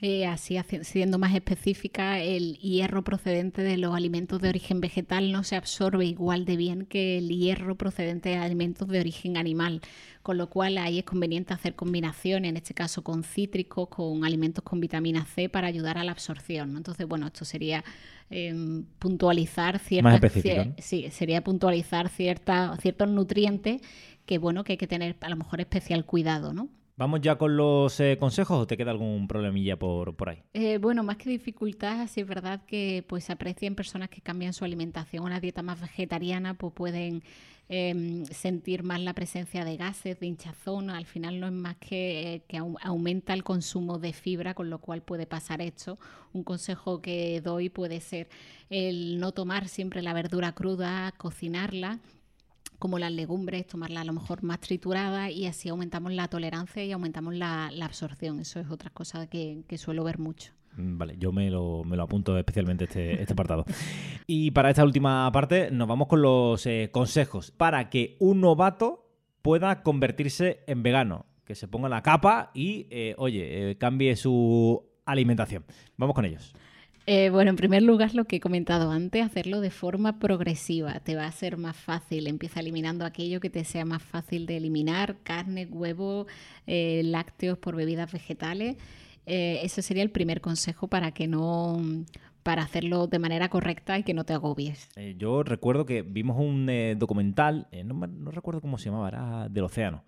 Eh, 0.00 0.26
así 0.26 0.58
siendo 0.82 1.18
más 1.18 1.34
específica, 1.34 2.20
el 2.20 2.58
hierro 2.58 3.04
procedente 3.04 3.62
de 3.62 3.78
los 3.78 3.94
alimentos 3.94 4.42
de 4.42 4.48
origen 4.48 4.80
vegetal 4.80 5.30
no 5.32 5.44
se 5.44 5.56
absorbe 5.56 6.04
igual 6.04 6.44
de 6.44 6.56
bien 6.56 6.84
que 6.84 7.16
el 7.18 7.28
hierro 7.28 7.76
procedente 7.76 8.30
de 8.30 8.36
alimentos 8.36 8.88
de 8.88 9.00
origen 9.00 9.36
animal, 9.36 9.80
con 10.24 10.38
lo 10.38 10.48
cual 10.48 10.78
ahí 10.78 11.00
es 11.00 11.04
conveniente 11.04 11.52
hacer 11.52 11.76
combinaciones, 11.76 12.48
en 12.48 12.56
este 12.56 12.72
caso 12.72 13.04
con 13.04 13.24
cítricos, 13.24 13.88
con 13.90 14.24
alimentos 14.24 14.64
con 14.64 14.80
vitamina 14.80 15.26
C 15.26 15.50
para 15.50 15.66
ayudar 15.68 15.98
a 15.98 16.02
la 16.02 16.12
absorción. 16.12 16.78
Entonces, 16.78 17.06
bueno, 17.06 17.26
esto 17.26 17.44
sería 17.44 17.84
em, 18.30 18.86
puntualizar 18.98 19.78
ciertas, 19.78 20.32
sí, 20.78 21.10
sería 21.10 21.44
puntualizar 21.44 22.08
cierta, 22.08 22.74
ciertos 22.80 23.10
nutrientes 23.10 23.82
que 24.24 24.38
bueno 24.38 24.64
que 24.64 24.72
hay 24.72 24.76
que 24.78 24.86
tener 24.86 25.14
a 25.20 25.28
lo 25.28 25.36
mejor 25.36 25.60
especial 25.60 26.06
cuidado, 26.06 26.54
¿no? 26.54 26.70
¿Vamos 26.96 27.20
ya 27.20 27.36
con 27.36 27.56
los 27.56 28.00
eh, 28.00 28.16
consejos 28.18 28.56
o 28.56 28.66
te 28.66 28.78
queda 28.78 28.92
algún 28.92 29.28
problemilla 29.28 29.76
por, 29.76 30.16
por 30.16 30.30
ahí? 30.30 30.42
Eh, 30.54 30.78
bueno, 30.78 31.02
más 31.02 31.18
que 31.18 31.28
dificultad, 31.28 32.06
sí 32.06 32.22
es 32.22 32.26
verdad 32.26 32.62
que 32.66 33.04
pues 33.06 33.28
aprecian 33.28 33.74
personas 33.74 34.08
que 34.08 34.22
cambian 34.22 34.54
su 34.54 34.64
alimentación. 34.64 35.24
Una 35.24 35.40
dieta 35.40 35.60
más 35.62 35.80
vegetariana, 35.80 36.54
pues 36.54 36.72
pueden 36.72 37.22
em, 37.68 38.24
sentir 38.26 38.82
más 38.82 39.00
la 39.00 39.14
presencia 39.14 39.64
de 39.64 39.76
gases, 39.76 40.18
de 40.20 40.26
hinchazón. 40.26 40.90
Al 40.90 41.06
final 41.06 41.40
no 41.40 41.46
es 41.46 41.52
más 41.52 41.76
que, 41.76 42.34
eh, 42.34 42.42
que 42.46 42.58
aumenta 42.58 43.34
el 43.34 43.44
consumo 43.44 43.98
de 43.98 44.12
fibra, 44.12 44.54
con 44.54 44.70
lo 44.70 44.78
cual 44.78 45.02
puede 45.02 45.26
pasar 45.26 45.60
esto. 45.62 45.98
Un 46.32 46.44
consejo 46.44 47.00
que 47.00 47.40
doy 47.40 47.68
puede 47.68 48.00
ser 48.00 48.28
el 48.70 49.18
no 49.18 49.32
tomar 49.32 49.68
siempre 49.68 50.02
la 50.02 50.12
verdura 50.12 50.52
cruda, 50.52 51.12
cocinarla 51.16 52.00
como 52.84 52.98
las 52.98 53.12
legumbres, 53.12 53.66
tomarla 53.66 54.02
a 54.02 54.04
lo 54.04 54.12
mejor 54.12 54.42
más 54.42 54.60
triturada 54.60 55.30
y 55.30 55.46
así 55.46 55.70
aumentamos 55.70 56.12
la 56.12 56.28
tolerancia 56.28 56.84
y 56.84 56.92
aumentamos 56.92 57.34
la, 57.34 57.70
absorción. 57.80 58.40
Eso 58.40 58.60
es 58.60 58.70
otra 58.70 58.90
cosa 58.90 59.26
que, 59.26 59.64
suelo 59.78 60.04
ver 60.04 60.18
mucho. 60.18 60.52
Mm, 60.76 60.98
vale, 60.98 61.16
yo 61.18 61.32
me 61.32 61.50
lo, 61.50 61.84
me 61.84 61.96
lo 61.96 62.02
apunto 62.02 62.36
especialmente 62.36 62.84
este, 62.84 63.20
este 63.20 63.32
apartado. 63.32 63.64
y 64.26 64.50
para 64.50 64.70
esta 64.70 64.84
última 64.84 65.30
parte 65.32 65.70
nos 65.70 65.88
vamos 65.88 66.08
con 66.08 66.22
los 66.22 66.66
eh, 66.66 66.90
consejos 66.92 67.50
para 67.50 67.90
que 67.90 68.16
un 68.20 68.40
novato 68.40 69.08
pueda 69.42 69.82
convertirse 69.82 70.60
en 70.66 70.82
vegano, 70.82 71.26
que 71.44 71.54
se 71.54 71.68
ponga 71.68 71.88
la 71.88 72.02
capa 72.02 72.50
y, 72.54 72.86
eh, 72.90 73.14
oye, 73.18 73.70
eh, 73.70 73.76
cambie 73.76 74.16
su 74.16 74.82
alimentación. 75.04 75.64
Vamos 75.96 76.14
con 76.14 76.24
ellos. 76.24 76.54
Bueno, 77.06 77.50
en 77.50 77.56
primer 77.56 77.82
lugar, 77.82 78.14
lo 78.14 78.24
que 78.24 78.36
he 78.36 78.40
comentado 78.40 78.90
antes, 78.90 79.22
hacerlo 79.22 79.60
de 79.60 79.68
forma 79.68 80.18
progresiva. 80.18 81.00
Te 81.00 81.14
va 81.14 81.26
a 81.26 81.32
ser 81.32 81.58
más 81.58 81.76
fácil. 81.76 82.26
Empieza 82.26 82.60
eliminando 82.60 83.04
aquello 83.04 83.40
que 83.40 83.50
te 83.50 83.62
sea 83.64 83.84
más 83.84 84.02
fácil 84.02 84.46
de 84.46 84.56
eliminar, 84.56 85.18
carne, 85.22 85.66
huevo, 85.66 86.26
lácteos 86.66 87.58
por 87.58 87.76
bebidas 87.76 88.10
vegetales. 88.10 88.78
Eh, 89.26 89.60
ese 89.62 89.82
sería 89.82 90.02
el 90.02 90.10
primer 90.10 90.40
consejo 90.40 90.88
para 90.88 91.12
que 91.12 91.26
no 91.26 91.80
para 92.42 92.62
hacerlo 92.62 93.06
de 93.06 93.18
manera 93.18 93.48
correcta 93.48 93.98
y 93.98 94.02
que 94.02 94.12
no 94.12 94.24
te 94.24 94.34
agobies. 94.34 94.90
yo 95.16 95.42
recuerdo 95.42 95.86
que 95.86 96.02
vimos 96.02 96.36
un 96.38 96.68
documental, 96.98 97.68
no, 97.86 97.94
no, 98.06 98.30
recuerdo 98.30 98.60
cómo 98.60 98.76
se 98.76 98.90
llamaba, 98.90 99.08
era 99.08 99.48
del 99.48 99.64
océano 99.64 100.04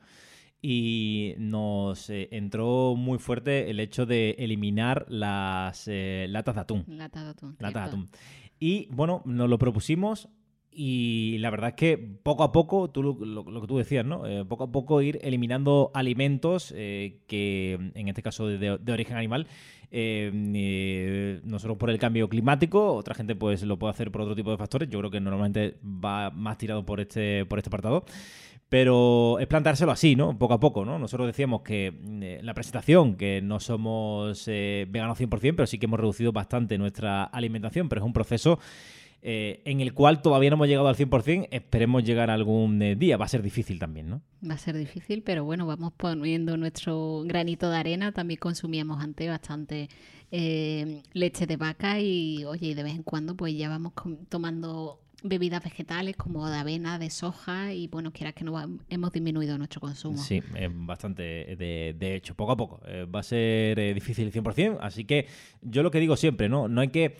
y 0.69 1.35
nos 1.39 2.11
eh, 2.11 2.29
entró 2.33 2.97
muy 2.97 3.19
fuerte 3.19 3.71
el 3.71 3.79
hecho 3.79 4.07
de 4.07 4.31
eliminar 4.39 5.07
las 5.09 5.87
eh, 5.87 6.27
latas 6.29 6.57
de 6.57 6.61
atún. 6.61 6.85
Latas 6.89 7.25
de 7.25 7.31
atún. 7.31 7.57
Latas 7.61 7.85
de 7.85 7.89
atún. 7.89 8.11
Y 8.59 8.89
bueno, 8.91 9.23
nos 9.27 9.49
lo 9.49 9.59
propusimos 9.59 10.29
y 10.77 11.39
la 11.39 11.51
verdad 11.51 11.71
es 11.71 11.75
que 11.77 11.97
poco 11.99 12.45
a 12.45 12.53
poco, 12.53 12.91
tú 12.91 13.03
lo, 13.03 13.61
que 13.61 13.67
tú 13.67 13.79
decías, 13.79 14.05
¿no? 14.05 14.27
Eh, 14.27 14.45
poco 14.45 14.65
a 14.65 14.73
poco 14.73 15.01
ir 15.01 15.19
eliminando 15.23 15.91
alimentos 15.95 16.73
que, 16.73 17.91
en 17.95 18.09
este 18.09 18.23
caso 18.23 18.47
de, 18.47 18.93
origen 18.93 19.17
animal, 19.17 19.47
no 19.91 21.59
solo 21.59 21.79
por 21.79 21.91
el 21.91 21.99
cambio 21.99 22.29
climático, 22.29 22.95
otra 22.95 23.15
gente 23.15 23.35
pues 23.35 23.63
lo 23.63 23.79
puede 23.79 23.93
hacer 23.93 24.11
por 24.11 24.21
otro 24.21 24.35
tipo 24.35 24.51
de 24.51 24.59
factores. 24.59 24.89
Yo 24.91 24.99
creo 24.99 25.11
que 25.11 25.21
normalmente 25.21 25.79
va 25.83 26.31
más 26.31 26.59
tirado 26.59 26.85
por 26.85 27.01
este, 27.01 27.47
por 27.47 27.59
este 27.59 27.71
apartado. 27.71 28.05
Pero 28.69 29.39
es 29.39 29.47
plantárselo 29.47 29.93
así, 29.93 30.17
¿no? 30.17 30.37
Poco 30.37 30.55
a 30.55 30.61
poco, 30.61 30.85
¿no? 30.85 30.99
Nosotros 30.99 31.29
decíamos 31.29 31.63
que 31.63 31.95
eh, 32.21 32.41
la 32.43 32.53
presentación, 32.53 33.15
que 33.15 33.41
no 33.41 33.61
somos 33.61 34.49
eh, 34.49 34.87
veganos 34.89 35.21
100%, 35.21 35.55
pero 35.55 35.67
sí 35.67 35.79
que 35.79 35.87
hemos 35.87 36.01
reducido 36.01 36.33
bastante 36.33 36.77
nuestra 36.77 37.23
alimentación, 37.25 37.89
pero 37.89 38.01
es 38.01 38.07
un 38.07 38.13
proceso 38.13 38.59
eh, 39.29 39.61
en 39.65 39.81
el 39.81 39.93
cual 39.93 40.23
todavía 40.23 40.51
no 40.51 40.55
hemos 40.55 40.69
llegado 40.69 40.89
al 40.89 40.97
100%, 40.97 41.49
esperemos 41.51 42.05
llegar 42.05 42.31
algún 42.31 42.79
día. 42.99 43.17
Va 43.17 43.25
a 43.25 43.29
ser 43.29 43.43
difícil 43.43 43.79
también, 43.79 44.09
¿no? 44.09 44.23
Va 44.49 44.55
a 44.55 44.59
ser 44.59 44.77
difícil, 44.77 45.23
pero 45.23 45.45
bueno, 45.45 45.67
vamos 45.67 45.93
poniendo 45.97 46.57
nuestro 46.57 47.25
granito 47.27 47.69
de 47.71 47.77
arena. 47.77 48.13
También 48.13 48.39
consumíamos 48.39 49.03
antes 49.03 49.29
bastante 49.29 49.89
leche 50.31 51.47
de 51.47 51.57
vaca 51.57 52.01
y, 52.01 52.45
oye, 52.45 52.69
y 52.69 52.75
de 52.75 52.83
vez 52.83 52.95
en 52.95 53.03
cuando 53.03 53.37
pues 53.37 53.57
ya 53.57 53.69
vamos 53.69 53.93
tomando 54.29 55.01
bebidas 55.23 55.63
vegetales 55.63 56.17
como 56.17 56.49
de 56.49 56.57
avena, 56.57 56.99
de 56.99 57.11
soja 57.11 57.73
y 57.73 57.89
bueno, 57.89 58.13
quieras 58.13 58.35
que 58.35 58.45
no 58.45 58.79
hemos 58.89 59.13
disminuido 59.13 59.59
nuestro 59.59 59.81
consumo. 59.81 60.19
Sí, 60.19 60.43
bastante 60.71 61.23
de, 61.57 62.15
hecho, 62.17 62.35
poco 62.35 62.53
a 62.53 62.57
poco. 62.57 62.81
Eh, 62.87 63.05
va 63.05 63.21
a 63.21 63.23
ser 63.23 63.79
eh, 63.79 63.95
difícil 63.95 64.33
100%, 64.33 64.79
así 64.81 65.05
que 65.05 65.27
yo 65.63 65.83
lo 65.83 65.91
que 65.91 66.01
digo 66.01 66.17
siempre, 66.17 66.49
¿no? 66.49 66.69
No 66.69 66.81
hay 66.81 66.89
que 66.89 67.17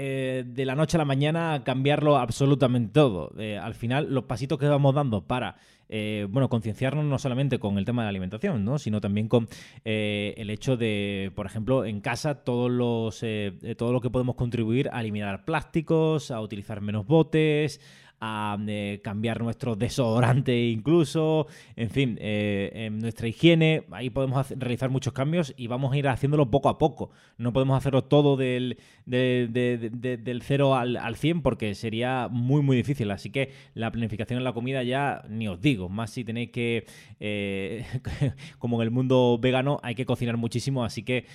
eh, 0.00 0.44
de 0.46 0.64
la 0.64 0.76
noche 0.76 0.96
a 0.96 0.98
la 0.98 1.04
mañana 1.04 1.62
cambiarlo 1.64 2.16
absolutamente 2.16 2.92
todo. 2.92 3.32
al 3.60 3.74
final, 3.74 4.14
los 4.14 4.24
pasitos 4.24 4.58
que 4.58 4.66
vamos 4.66 4.94
dando 4.94 5.26
para 5.26 5.56
eh, 5.88 6.26
bueno, 6.28 6.48
concienciarnos 6.48 7.04
no 7.04 7.18
solamente 7.18 7.58
con 7.58 7.78
el 7.78 7.84
tema 7.84 8.02
de 8.02 8.06
la 8.06 8.10
alimentación, 8.10 8.64
¿no? 8.64 8.78
sino 8.78 9.00
también 9.00 9.28
con 9.28 9.48
eh, 9.84 10.34
el 10.36 10.50
hecho 10.50 10.76
de, 10.76 11.32
por 11.34 11.46
ejemplo, 11.46 11.84
en 11.84 12.00
casa 12.00 12.44
todos 12.44 12.70
los, 12.70 13.22
eh, 13.22 13.74
todo 13.76 13.92
lo 13.92 14.00
que 14.00 14.10
podemos 14.10 14.36
contribuir 14.36 14.90
a 14.92 15.00
eliminar 15.00 15.44
plásticos, 15.44 16.30
a 16.30 16.40
utilizar 16.40 16.80
menos 16.82 17.06
botes, 17.06 17.80
a 18.20 18.58
eh, 18.66 19.00
cambiar 19.02 19.42
nuestro 19.42 19.76
desodorante 19.76 20.68
incluso, 20.68 21.46
en 21.76 21.90
fin, 21.90 22.18
eh, 22.20 22.88
nuestra 22.92 23.28
higiene, 23.28 23.84
ahí 23.90 24.10
podemos 24.10 24.50
realizar 24.50 24.90
muchos 24.90 25.12
cambios 25.12 25.54
y 25.56 25.66
vamos 25.66 25.92
a 25.92 25.96
ir 25.96 26.08
haciéndolo 26.08 26.50
poco 26.50 26.68
a 26.68 26.78
poco. 26.78 27.10
No 27.36 27.52
podemos 27.52 27.76
hacerlo 27.76 28.04
todo 28.04 28.36
del, 28.36 28.78
del 29.06 30.40
0 30.42 30.74
al, 30.74 30.96
al 30.96 31.16
100 31.16 31.42
porque 31.42 31.74
sería 31.74 32.28
muy, 32.30 32.62
muy 32.62 32.76
difícil. 32.76 33.10
Así 33.10 33.30
que 33.30 33.52
la 33.74 33.90
planificación 33.90 34.38
en 34.38 34.44
la 34.44 34.52
comida 34.52 34.82
ya 34.82 35.22
ni 35.28 35.48
os 35.48 35.60
digo, 35.60 35.88
más 35.88 36.10
si 36.10 36.24
tenéis 36.24 36.50
que, 36.50 36.86
eh, 37.20 37.84
como 38.58 38.80
en 38.80 38.82
el 38.82 38.90
mundo 38.90 39.38
vegano, 39.40 39.78
hay 39.82 39.94
que 39.94 40.06
cocinar 40.06 40.36
muchísimo, 40.36 40.84
así 40.84 41.02
que 41.02 41.26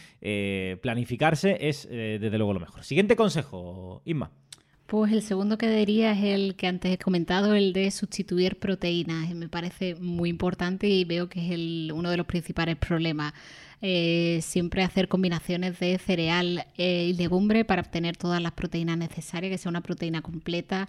planificarse 0.82 1.70
es 1.70 1.88
desde 1.90 2.38
luego 2.38 2.54
lo 2.54 2.60
mejor. 2.60 2.84
Siguiente 2.84 3.16
consejo, 3.16 4.02
Isma. 4.06 4.32
Pues 4.86 5.12
el 5.12 5.22
segundo 5.24 5.58
que 5.58 5.70
diría 5.70 6.12
es 6.12 6.24
el 6.24 6.56
que 6.56 6.68
antes 6.68 6.92
he 6.92 6.98
comentado, 6.98 7.56
el 7.56 7.74
de 7.74 7.90
sustituir 7.90 8.60
proteínas. 8.60 9.34
Me 9.34 9.50
parece 9.50 9.96
muy 9.96 10.30
importante 10.30 10.88
y 10.88 11.04
veo 11.04 11.30
que 11.30 11.46
es 11.46 11.52
el, 11.52 11.92
uno 11.94 12.10
de 12.12 12.18
los 12.18 12.28
principales 12.28 12.76
problemas. 12.78 13.34
Eh, 13.86 14.40
siempre 14.42 14.82
hacer 14.82 15.10
combinaciones 15.10 15.78
de 15.78 15.98
cereal 15.98 16.66
eh, 16.78 17.08
y 17.10 17.14
legumbre 17.16 17.66
para 17.66 17.82
obtener 17.82 18.16
todas 18.16 18.42
las 18.42 18.54
proteínas 18.54 18.98
necesarias, 18.98 19.52
que 19.52 19.58
sea 19.58 19.70
una 19.70 19.82
proteína 19.82 20.22
completa. 20.22 20.88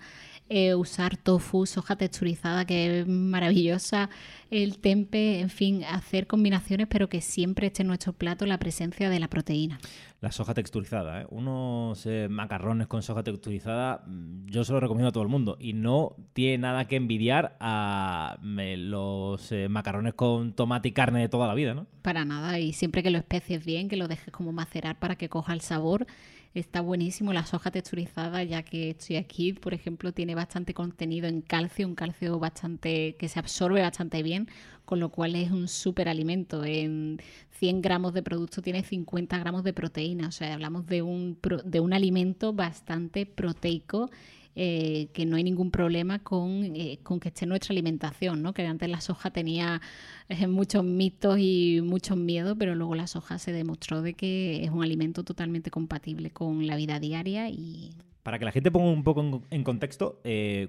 Eh, 0.51 0.75
usar 0.75 1.17
tofu, 1.17 1.65
soja 1.65 1.97
texturizada, 1.97 2.67
que 2.67 3.01
es 3.01 3.09
maravillosa, 3.09 4.11
el 4.51 4.79
tempe, 4.79 5.41
en 5.41 5.49
fin, 5.49 5.83
hacer 5.85 6.27
combinaciones, 6.27 6.87
pero 6.87 7.09
que 7.09 7.23
siempre 7.23 7.69
esté 7.69 7.81
en 7.83 7.89
nuestro 7.89 8.13
plato 8.13 8.45
la 8.45 8.59
presencia 8.59 9.09
de 9.09 9.19
la 9.19 9.29
proteína. 9.29 9.81
La 10.21 10.31
soja 10.33 10.53
texturizada, 10.53 11.23
¿eh? 11.23 11.27
unos 11.31 12.07
macarrones 12.29 12.87
con 12.89 13.03
soja 13.03 13.23
texturizada, 13.23 14.05
mm, 14.07 14.47
yo 14.47 14.65
se 14.65 14.73
lo 14.73 14.81
recomiendo 14.81 15.09
a 15.09 15.13
todo 15.13 15.23
el 15.23 15.31
mundo 15.31 15.57
y 15.59 15.73
no 15.73 16.15
tiene 16.35 16.59
nada 16.59 16.87
que 16.87 16.97
envidiar 16.97 17.57
a 17.59 18.37
los 18.43 19.51
macarrones 19.71 20.13
con 20.13 20.53
tomate 20.53 20.89
y 20.89 20.93
carne 20.93 21.21
de 21.21 21.29
toda 21.31 21.47
la 21.49 21.55
vida, 21.55 21.73
¿no? 21.73 21.87
Para 22.03 22.27
nada, 22.27 22.59
y 22.59 22.75
siempre 22.85 23.03
que 23.03 23.11
lo 23.11 23.19
especies 23.19 23.65
bien, 23.65 23.89
que 23.89 23.97
lo 23.97 24.09
dejes 24.09 24.31
como 24.31 24.53
macerar 24.53 24.99
para 24.99 25.17
que 25.17 25.31
coja 25.31 25.55
el 25.55 25.63
sabor 25.63 26.07
Está 26.55 26.81
buenísimo 26.81 27.33
la 27.33 27.45
soja 27.45 27.73
texturizada, 27.73 28.45
ya 28.45 28.63
que 28.63 28.91
estoy 28.91 29.17
aquí, 29.17 29.55
por 29.55 29.75
ejemplo, 29.75 30.13
tiene 30.13 30.37
bastante 30.37 30.73
contenido 30.73 31.27
en 31.27 31.41
calcio, 31.41 31.85
un 31.85 31.97
calcio 31.97 32.39
bastante 32.39 33.17
que 33.17 33.29
se 33.29 33.41
absorbe 33.41 33.83
bastante 33.83 34.23
bien, 34.23 34.49
con 34.85 35.01
lo 35.01 35.09
cual 35.09 35.35
es 35.35 35.51
un 35.51 35.67
súper 35.67 36.09
alimento. 36.09 36.65
En 36.65 37.21
100 37.59 37.83
gramos 37.83 38.15
de 38.15 38.23
producto 38.23 38.63
tiene 38.63 38.85
50 38.85 39.37
gramos 39.37 39.65
de 39.65 39.73
proteína, 39.73 40.29
o 40.29 40.31
sea, 40.31 40.55
hablamos 40.55 40.87
de 40.87 41.03
un, 41.03 41.41
de 41.65 41.81
un 41.81 41.93
alimento 41.93 42.53
bastante 42.53 43.27
proteico 43.27 44.11
eh, 44.57 45.09
que 45.13 45.27
no 45.27 45.37
hay 45.37 45.43
ningún 45.43 45.71
problema 45.71 46.21
con, 46.21 46.65
eh, 46.77 47.01
con, 47.03 47.19
que 47.19 47.29
esté 47.29 47.45
nuestra 47.45 47.73
alimentación, 47.73 48.43
¿no? 48.43 48.53
que 48.53 48.65
antes 48.65 48.89
la 48.89 49.01
soja 49.01 49.31
tenía 49.31 49.81
eh, 50.29 50.47
muchos 50.47 50.85
mitos 50.85 51.39
y 51.41 51.81
muchos 51.83 52.17
miedos, 52.17 52.57
pero 52.59 52.75
luego 52.75 52.95
la 52.95 53.07
soja 53.07 53.39
se 53.39 53.53
demostró 53.53 54.01
de 54.01 54.15
que 54.15 54.63
es 54.63 54.71
un 54.71 54.85
alimento 54.85 55.25
totalmente 55.25 55.71
compatible 55.71 56.31
con 56.31 56.67
la 56.67 56.77
vida 56.77 57.01
diaria 57.01 57.49
y 57.49 57.95
para 58.23 58.39
que 58.39 58.45
la 58.45 58.53
gente 58.53 58.71
ponga 58.71 58.91
un 58.91 59.05
poco 59.05 59.43
en, 59.51 59.65
contexto, 59.65 60.23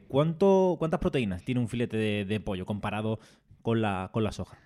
¿cuánto, 0.09 0.75
¿cuántas 0.77 0.99
proteínas 0.99 1.45
tiene 1.45 1.61
un 1.61 1.69
filete 1.69 1.95
de, 1.95 2.25
de 2.25 2.39
pollo 2.41 2.65
comparado 2.65 3.19
con 3.61 3.81
la, 3.81 4.09
con 4.11 4.25
la 4.25 4.33
soja? 4.33 4.57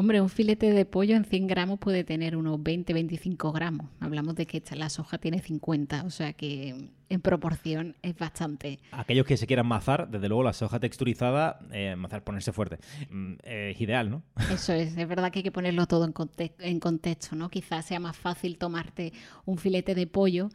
Hombre, 0.00 0.20
un 0.20 0.28
filete 0.28 0.72
de 0.72 0.84
pollo 0.84 1.16
en 1.16 1.24
100 1.24 1.48
gramos 1.48 1.80
puede 1.80 2.04
tener 2.04 2.36
unos 2.36 2.60
20-25 2.60 3.52
gramos. 3.52 3.88
Hablamos 3.98 4.36
de 4.36 4.46
que 4.46 4.62
la 4.76 4.90
soja 4.90 5.18
tiene 5.18 5.40
50, 5.40 6.04
o 6.04 6.10
sea 6.10 6.34
que 6.34 6.92
en 7.08 7.20
proporción 7.20 7.96
es 8.02 8.16
bastante. 8.16 8.78
Aquellos 8.92 9.26
que 9.26 9.36
se 9.36 9.48
quieran 9.48 9.66
mazar, 9.66 10.08
desde 10.08 10.28
luego 10.28 10.44
la 10.44 10.52
soja 10.52 10.78
texturizada, 10.78 11.58
eh, 11.72 11.96
mazar, 11.96 12.22
ponerse 12.22 12.52
fuerte, 12.52 12.78
mm, 13.10 13.34
es 13.42 13.80
ideal, 13.80 14.08
¿no? 14.08 14.22
Eso 14.52 14.72
es, 14.72 14.96
es 14.96 15.08
verdad 15.08 15.32
que 15.32 15.40
hay 15.40 15.42
que 15.42 15.50
ponerlo 15.50 15.86
todo 15.88 16.04
en, 16.04 16.14
en 16.60 16.78
contexto, 16.78 17.34
¿no? 17.34 17.48
Quizás 17.48 17.84
sea 17.84 17.98
más 17.98 18.16
fácil 18.16 18.56
tomarte 18.56 19.12
un 19.46 19.58
filete 19.58 19.96
de 19.96 20.06
pollo 20.06 20.50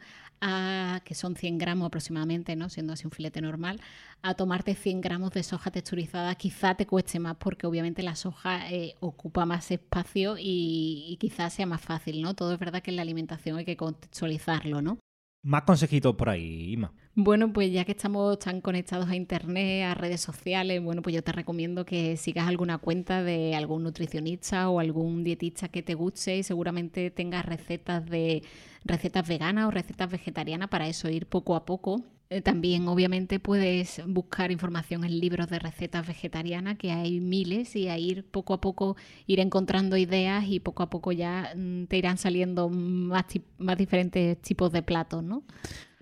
que 1.04 1.14
son 1.14 1.36
100 1.36 1.58
gramos 1.58 1.86
aproximadamente, 1.86 2.56
¿no? 2.56 2.68
siendo 2.68 2.92
así 2.92 3.06
un 3.06 3.10
filete 3.10 3.40
normal, 3.40 3.80
a 4.22 4.34
tomarte 4.34 4.74
100 4.74 5.00
gramos 5.00 5.30
de 5.32 5.42
soja 5.42 5.70
texturizada 5.70 6.34
quizá 6.34 6.74
te 6.74 6.86
cueste 6.86 7.18
más 7.18 7.36
porque 7.36 7.66
obviamente 7.66 8.02
la 8.02 8.14
soja 8.14 8.70
eh, 8.70 8.94
ocupa 9.00 9.46
más 9.46 9.70
espacio 9.70 10.36
y, 10.38 11.06
y 11.08 11.16
quizás 11.18 11.52
sea 11.54 11.66
más 11.66 11.80
fácil, 11.80 12.22
¿no? 12.22 12.34
Todo 12.34 12.52
es 12.52 12.58
verdad 12.58 12.82
que 12.82 12.90
en 12.90 12.96
la 12.96 13.02
alimentación 13.02 13.58
hay 13.58 13.64
que 13.64 13.76
contextualizarlo, 13.76 14.82
¿no? 14.82 14.98
Más 15.42 15.62
consejitos 15.62 16.14
por 16.16 16.30
ahí, 16.30 16.72
Ima. 16.72 16.92
Bueno, 17.16 17.52
pues 17.52 17.72
ya 17.72 17.84
que 17.84 17.92
estamos 17.92 18.40
tan 18.40 18.60
conectados 18.60 19.08
a 19.08 19.14
internet, 19.14 19.84
a 19.84 19.94
redes 19.94 20.20
sociales, 20.20 20.82
bueno, 20.82 21.00
pues 21.00 21.14
yo 21.14 21.22
te 21.22 21.30
recomiendo 21.30 21.84
que 21.84 22.16
sigas 22.16 22.48
alguna 22.48 22.78
cuenta 22.78 23.22
de 23.22 23.54
algún 23.54 23.84
nutricionista 23.84 24.68
o 24.68 24.80
algún 24.80 25.22
dietista 25.22 25.68
que 25.68 25.82
te 25.82 25.94
guste 25.94 26.38
y 26.38 26.42
seguramente 26.42 27.12
tengas 27.12 27.46
recetas 27.46 28.04
de 28.06 28.42
recetas 28.84 29.28
veganas 29.28 29.68
o 29.68 29.70
recetas 29.70 30.10
vegetarianas 30.10 30.68
para 30.68 30.88
eso 30.88 31.08
ir 31.08 31.26
poco 31.26 31.54
a 31.54 31.64
poco 31.64 32.02
eh, 32.30 32.40
también 32.40 32.88
obviamente 32.88 33.38
puedes 33.38 34.02
buscar 34.06 34.50
información 34.50 35.04
en 35.04 35.20
libros 35.20 35.48
de 35.48 35.58
recetas 35.58 36.06
vegetarianas, 36.06 36.78
que 36.78 36.90
hay 36.90 37.20
miles, 37.20 37.76
y 37.76 37.88
a 37.88 37.98
ir 37.98 38.24
poco 38.24 38.54
a 38.54 38.60
poco 38.60 38.96
ir 39.26 39.40
encontrando 39.40 39.96
ideas 39.96 40.44
y 40.48 40.58
poco 40.58 40.82
a 40.82 40.90
poco 40.90 41.12
ya 41.12 41.52
mm, 41.54 41.84
te 41.84 41.98
irán 41.98 42.16
saliendo 42.18 42.68
más, 42.70 43.26
más 43.58 43.76
diferentes 43.76 44.40
tipos 44.40 44.72
de 44.72 44.82
platos, 44.82 45.22
¿no? 45.22 45.44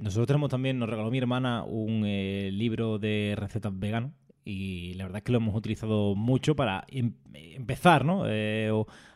Nosotros 0.03 0.27
tenemos 0.27 0.51
también, 0.51 0.81
nos 0.81 0.91
regaló 0.91 1.13
mi 1.13 1.19
hermana 1.19 1.63
un 1.63 2.03
eh, 2.05 2.51
libro 2.53 2.99
de 2.99 3.35
recetas 3.39 3.73
veganas 3.79 4.11
y 4.45 4.95
la 4.95 5.05
verdad 5.05 5.19
es 5.19 5.23
que 5.23 5.31
lo 5.31 5.39
hemos 5.39 5.55
utilizado 5.55 6.17
mucho 6.17 6.57
para 6.57 6.85
em, 6.89 7.15
empezar, 7.33 8.05
¿no? 8.05 8.25
Eh, 8.27 8.73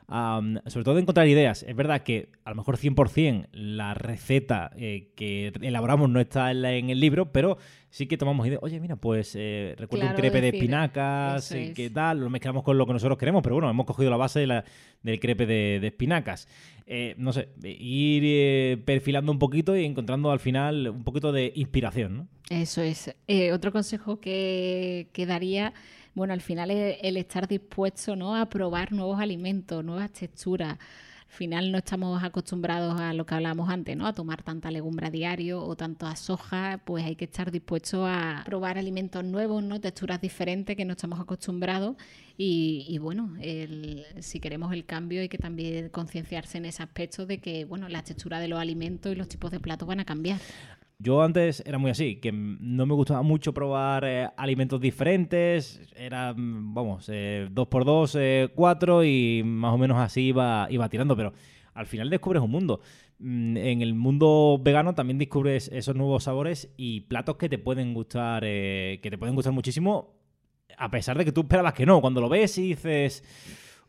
sobre 0.09 0.85
todo 0.85 0.99
encontrar 0.99 1.27
ideas. 1.27 1.65
Es 1.67 1.75
verdad 1.75 2.03
que 2.03 2.29
a 2.45 2.51
lo 2.51 2.57
mejor 2.57 2.77
100% 2.77 3.49
la 3.53 3.95
receta 3.95 4.71
eh, 4.77 5.09
que 5.17 5.53
elaboramos 5.61 6.09
no 6.09 6.21
está 6.21 6.53
en, 6.53 6.91
el 6.91 7.01
libro, 7.01 7.33
pero 7.33 7.59
sí 7.91 8.07
que 8.07 8.17
tomamos 8.17 8.47
ideas. 8.47 8.61
Oye, 8.63 8.79
mira, 8.79 8.97
pues 8.97 9.33
eh, 9.35 9.75
recuerdo 9.77 10.07
un 10.07 10.15
crepe 10.15 10.41
de 10.41 10.49
espinacas, 10.49 11.51
eh, 11.53 11.73
¿qué 11.75 11.91
tal? 11.91 12.21
Lo 12.21 12.31
mezclamos 12.31 12.63
con 12.63 12.79
lo 12.79 12.87
que 12.87 12.93
nosotros 12.93 13.19
queremos, 13.19 13.43
pero 13.43 13.57
bueno, 13.57 13.69
hemos 13.69 13.87
cogido 13.87 14.11
la 14.11 14.17
base 14.17 14.41
de 14.41 14.47
la, 14.47 14.65
del 15.03 15.19
crepe 15.19 15.45
de, 15.45 15.85
espinacas. 15.85 16.47
no 17.17 17.33
sé, 17.33 17.49
ir 17.65 18.85
perfilando 18.85 19.33
un 19.33 19.41
poquito 19.41 19.77
y 19.77 19.85
encontrando 19.85 20.31
al 20.31 20.39
final 20.41 20.89
un 20.89 21.03
poquito 21.03 21.33
de 21.33 21.53
inspiración, 21.57 22.17
¿no? 22.17 22.29
Eso 22.49 22.81
es. 22.81 23.13
otro 23.53 23.73
consejo 23.73 24.21
que, 24.21 25.09
que 25.13 25.27
daría 25.27 25.75
bueno, 26.17 26.33
al 26.33 26.41
final 26.41 26.71
es 26.71 26.97
el 27.03 27.19
estar 27.19 27.47
dispuesto 27.47 28.17
¿no? 28.17 28.35
a 28.35 28.47
probar 28.47 28.91
nuevos 28.91 29.21
alimentos, 29.21 29.85
nuevas 29.85 30.11
texturas. 30.13 30.79
Al 31.29 31.33
final 31.33 31.71
no 31.71 31.77
estamos 31.77 32.25
acostumbrados 32.25 32.99
a 32.99 33.13
lo 33.13 33.27
que 33.27 33.35
hablábamos 33.35 33.69
antes, 33.69 33.95
¿no? 33.97 34.07
A 34.07 34.15
tomar 34.15 34.43
tanta 34.43 34.71
legumbre 34.71 35.09
a 35.09 35.11
diario 35.11 35.63
o 35.63 35.77
tanto 35.77 36.07
a 36.07 36.17
soja, 36.17 36.81
pues 36.87 37.05
hay 37.05 37.17
que 37.17 37.27
estar 37.27 37.51
dispuesto 37.51 38.07
a 38.07 38.43
probar 38.47 38.79
alimentos 38.79 39.23
nuevos, 39.25 39.63
¿no? 39.63 39.79
Texturas 39.79 40.19
diferentes 40.19 40.75
que 40.75 40.87
no 40.87 40.93
estamos 40.93 41.21
acostumbrados 41.21 41.97
y, 42.39 42.97
bueno, 42.99 43.35
si 44.21 44.41
queremos 44.41 44.73
el 44.73 44.87
cambio 44.87 45.21
hay 45.21 45.29
que 45.29 45.37
también 45.37 45.91
concienciarse 45.91 46.57
en 46.57 46.65
ese 46.65 46.83
aspecto 46.83 47.27
de 47.27 47.39
que, 47.39 47.67
bueno, 47.67 47.91
la 47.91 48.03
textura 48.03 48.41
de 48.41 48.49
los 48.49 48.59
alimentos 48.59 49.13
y 49.13 49.17
los 49.17 49.29
tipos 49.29 49.51
de 49.51 49.61
platos 49.61 49.87
van 49.87 50.01
a 50.01 50.07
cambiar. 50.07 50.41
Yo 50.99 51.21
antes 51.23 51.63
era 51.67 51.77
muy 51.77 51.91
así, 51.91 52.17
que 52.17 52.33
no 52.33 52.87
me 52.87 52.95
gustaba 52.95 53.21
mucho 53.21 53.53
probar 53.53 54.05
eh, 54.07 54.31
alimentos 54.35 54.81
diferentes, 54.81 55.83
era, 55.95 56.33
vamos, 56.37 57.11
eh, 57.13 57.49
dos 57.51 57.69
por 57.69 57.85
dos, 57.85 58.17
eh, 58.19 58.49
cuatro 58.55 59.05
y 59.05 59.43
más 59.45 59.75
o 59.75 59.79
menos 59.79 59.99
así 59.99 60.29
iba, 60.29 60.67
iba 60.71 60.89
tirando, 60.89 61.15
pero 61.15 61.35
al 61.75 61.87
final 61.87 62.09
descubres 62.09 62.43
un 62.43 62.51
mundo. 62.51 62.81
Mm, 63.19 63.59
en 63.59 63.83
el 63.83 63.95
mundo 63.95 64.59
vegano 64.63 64.95
también 64.95 65.19
descubres 65.19 65.69
esos 65.69 65.95
nuevos 65.95 66.25
sabores 66.25 66.73
y 66.79 67.03
platos 67.03 67.37
que 67.37 67.51
te 67.51 67.59
pueden 67.59 67.93
gustar, 67.93 68.43
que 68.43 68.99
te 69.03 69.19
pueden 69.19 69.35
gustar 69.35 69.53
muchísimo, 69.53 70.15
a 70.79 70.91
pesar 70.91 71.19
de 71.19 71.27
que 71.27 71.33
tú 71.33 71.43
esperabas 71.43 71.75
que 71.75 71.85
no. 71.85 72.01
Cuando 72.01 72.23
lo 72.23 72.31
ves 72.31 72.57
y 72.57 72.69
dices 72.69 73.23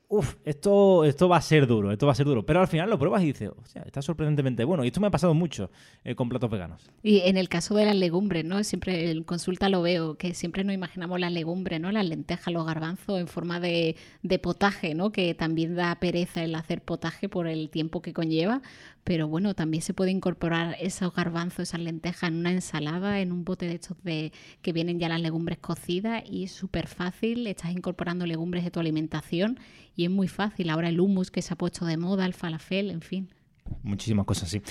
Uf, 0.10 0.36
esto, 0.46 1.04
esto 1.04 1.28
va 1.28 1.36
a 1.36 1.41
ser 1.41 1.67
duro, 1.67 1.91
esto 1.91 2.06
va 2.06 2.13
a 2.13 2.15
ser 2.15 2.26
duro. 2.26 2.46
Pero 2.46 2.62
al 2.62 2.67
final 2.70 2.89
lo 2.89 2.98
pruebas 2.98 3.24
y 3.24 3.28
dices, 3.28 3.52
está 3.86 4.02
sorprendentemente 4.02 4.63
bueno. 4.63 4.86
Y 4.86 4.88
esto 4.88 5.02
me 5.02 5.08
ha 5.08 5.12
pasado 5.12 5.34
mucho 5.34 5.70
eh, 6.06 6.15
con 6.15 6.30
platos 6.30 6.50
veganos. 6.50 6.89
Y 7.04 7.20
en 7.26 7.36
el 7.36 7.50
caso 7.50 7.76
de 7.76 7.86
las 7.86 7.96
legumbres, 7.96 8.46
¿no? 8.46 8.63
Siempre 8.63 9.12
en 9.12 9.24
consulta 9.24 9.67
lo 9.67 9.82
veo, 9.82 10.15
que 10.15 10.34
siempre 10.34 10.63
nos 10.63 10.74
imaginamos 10.74 11.20
las 11.20 11.34
legumbres, 11.34 11.82
¿no? 11.82 11.91
Las 11.91 12.08
lentejas, 12.08 12.54
los 12.54 12.65
garbanzos 12.65 13.20
en 13.20 13.28
forma 13.28 13.60
de, 13.60 13.98
de 14.24 14.39
potaje, 14.39 14.96
¿no? 14.96 15.12
Que 15.12 15.34
también 15.34 15.76
da 15.76 15.93
pereza 15.96 16.41
el 16.41 16.56
hacer 16.56 16.82
potaje 16.82 17.28
por 17.28 17.48
el 17.48 17.70
tiempo 17.70 18.02
que 18.02 18.13
conlleva. 18.13 18.62
Pero 19.08 19.30
bueno, 19.30 19.54
también 19.54 19.82
se 19.82 19.93
puede 19.93 20.12
incorporar 20.12 20.76
esos 20.82 21.13
garbanzos, 21.13 21.60
esas 21.70 21.80
lentejas 21.80 22.30
en 22.30 22.39
una 22.39 22.52
ensalada, 22.52 23.22
en 23.22 23.32
un 23.32 23.46
bote 23.46 23.65
de 23.65 23.76
estos 23.76 23.96
de 24.04 24.34
que 24.62 24.74
vienen 24.74 25.00
ya 25.00 25.08
las 25.08 25.22
legumbres 25.22 25.60
cocidas 25.60 26.24
y 26.30 26.43
es 26.43 26.52
súper 26.52 26.88
fácil. 26.88 27.48
Estás 27.48 27.72
incorporando 27.72 28.26
legumbres 28.26 28.65
de 28.65 28.72
tu 28.72 28.82
alimentación 28.82 29.62
y 29.96 30.04
es 30.04 30.12
muy 30.12 30.28
fácil. 30.28 30.70
Ahora 30.70 30.89
el 30.89 31.00
hummus 31.00 31.32
que 31.32 31.41
se 31.41 31.54
ha 31.54 31.58
puesto 31.58 31.86
de 31.86 31.96
moda, 31.96 32.26
el 32.26 32.34
falafel, 32.34 32.91
en 32.91 33.00
fin. 33.00 33.34
Muchísimas 33.82 34.26
cosas, 34.26 34.50
sí. 34.50 34.62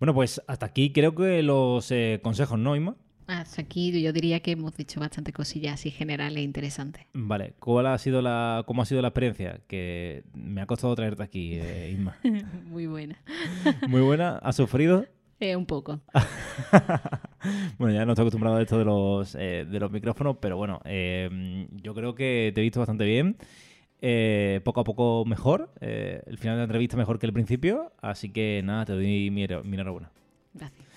Bueno, 0.00 0.12
pues 0.12 0.42
hasta 0.48 0.66
aquí 0.66 0.92
creo 0.92 1.14
que 1.14 1.44
los 1.44 1.92
eh, 1.92 2.18
consejos, 2.20 2.58
¿no, 2.58 2.74
Ima? 2.74 2.96
Hasta 3.28 3.62
aquí 3.62 4.02
yo 4.02 4.12
diría 4.12 4.40
que 4.40 4.50
hemos 4.52 4.76
dicho 4.76 4.98
bastante 4.98 5.32
cosillas 5.32 5.74
así 5.74 5.90
generales 5.90 6.38
e 6.38 6.42
interesantes. 6.42 7.06
Vale, 7.12 7.54
¿cuál 7.60 7.86
ha 7.86 7.96
sido 7.98 8.20
la, 8.20 8.64
¿cómo 8.66 8.82
ha 8.82 8.86
sido 8.86 9.00
la 9.00 9.08
experiencia? 9.08 9.60
Que 9.68 10.24
me 10.34 10.60
ha 10.60 10.66
costado 10.66 10.96
traerte 10.96 11.22
aquí, 11.22 11.54
eh, 11.54 11.90
Isma. 11.92 12.16
Muy 12.64 12.86
buena. 12.86 13.22
Muy 13.88 14.00
buena. 14.00 14.38
¿Has 14.38 14.56
sufrido? 14.56 15.06
Eh, 15.38 15.54
un 15.54 15.66
poco. 15.66 16.00
bueno, 17.78 17.94
ya 17.94 18.04
no 18.04 18.12
estoy 18.12 18.24
acostumbrado 18.24 18.56
a 18.56 18.62
esto 18.62 18.78
de 18.78 18.84
los, 18.84 19.34
de 19.34 19.78
los 19.78 19.92
micrófonos, 19.92 20.38
pero 20.40 20.56
bueno, 20.56 20.80
yo 20.84 21.94
creo 21.94 22.16
que 22.16 22.50
te 22.52 22.60
he 22.60 22.64
visto 22.64 22.80
bastante 22.80 23.04
bien. 23.04 23.36
Eh, 24.00 24.60
poco 24.64 24.80
a 24.80 24.84
poco 24.84 25.24
mejor. 25.24 25.70
Eh, 25.80 26.22
el 26.26 26.38
final 26.38 26.56
de 26.56 26.58
la 26.58 26.64
entrevista 26.64 26.96
mejor 26.96 27.18
que 27.18 27.26
el 27.26 27.32
principio. 27.32 27.92
Así 28.00 28.30
que 28.30 28.62
nada, 28.64 28.84
te 28.84 28.92
doy 28.92 29.30
mi, 29.30 29.44
enhorabuena. 29.44 30.10
Gracias. 30.54 30.87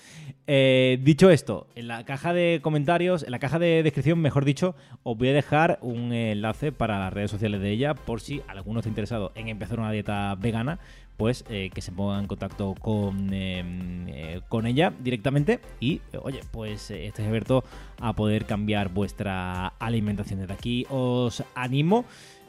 Eh, 0.46 0.98
dicho 1.02 1.30
esto, 1.30 1.66
en 1.74 1.88
la 1.88 2.04
caja 2.04 2.32
de 2.32 2.60
comentarios, 2.62 3.22
en 3.22 3.30
la 3.30 3.38
caja 3.38 3.58
de 3.58 3.82
descripción, 3.82 4.18
mejor 4.20 4.44
dicho, 4.44 4.74
os 5.02 5.16
voy 5.16 5.28
a 5.28 5.32
dejar 5.32 5.78
un 5.82 6.12
enlace 6.12 6.72
para 6.72 6.98
las 6.98 7.12
redes 7.12 7.30
sociales 7.30 7.60
de 7.60 7.70
ella 7.70 7.94
por 7.94 8.20
si 8.20 8.42
alguno 8.48 8.80
está 8.80 8.88
interesado 8.88 9.32
en 9.34 9.48
empezar 9.48 9.78
una 9.78 9.92
dieta 9.92 10.34
vegana, 10.34 10.78
pues 11.16 11.44
que 11.44 11.80
se 11.80 11.92
ponga 11.92 12.18
en 12.18 12.26
contacto 12.26 12.74
con, 12.80 13.32
em, 13.32 14.06
con 14.48 14.66
ella 14.66 14.92
directamente 14.98 15.60
y, 15.78 16.00
oye, 16.20 16.40
pues 16.50 16.90
estéis 16.90 17.28
abierto 17.28 17.62
a 18.00 18.12
poder 18.14 18.44
cambiar 18.44 18.88
vuestra 18.88 19.68
alimentación. 19.78 20.40
Desde 20.40 20.54
aquí 20.54 20.86
os 20.90 21.44
animo 21.54 22.04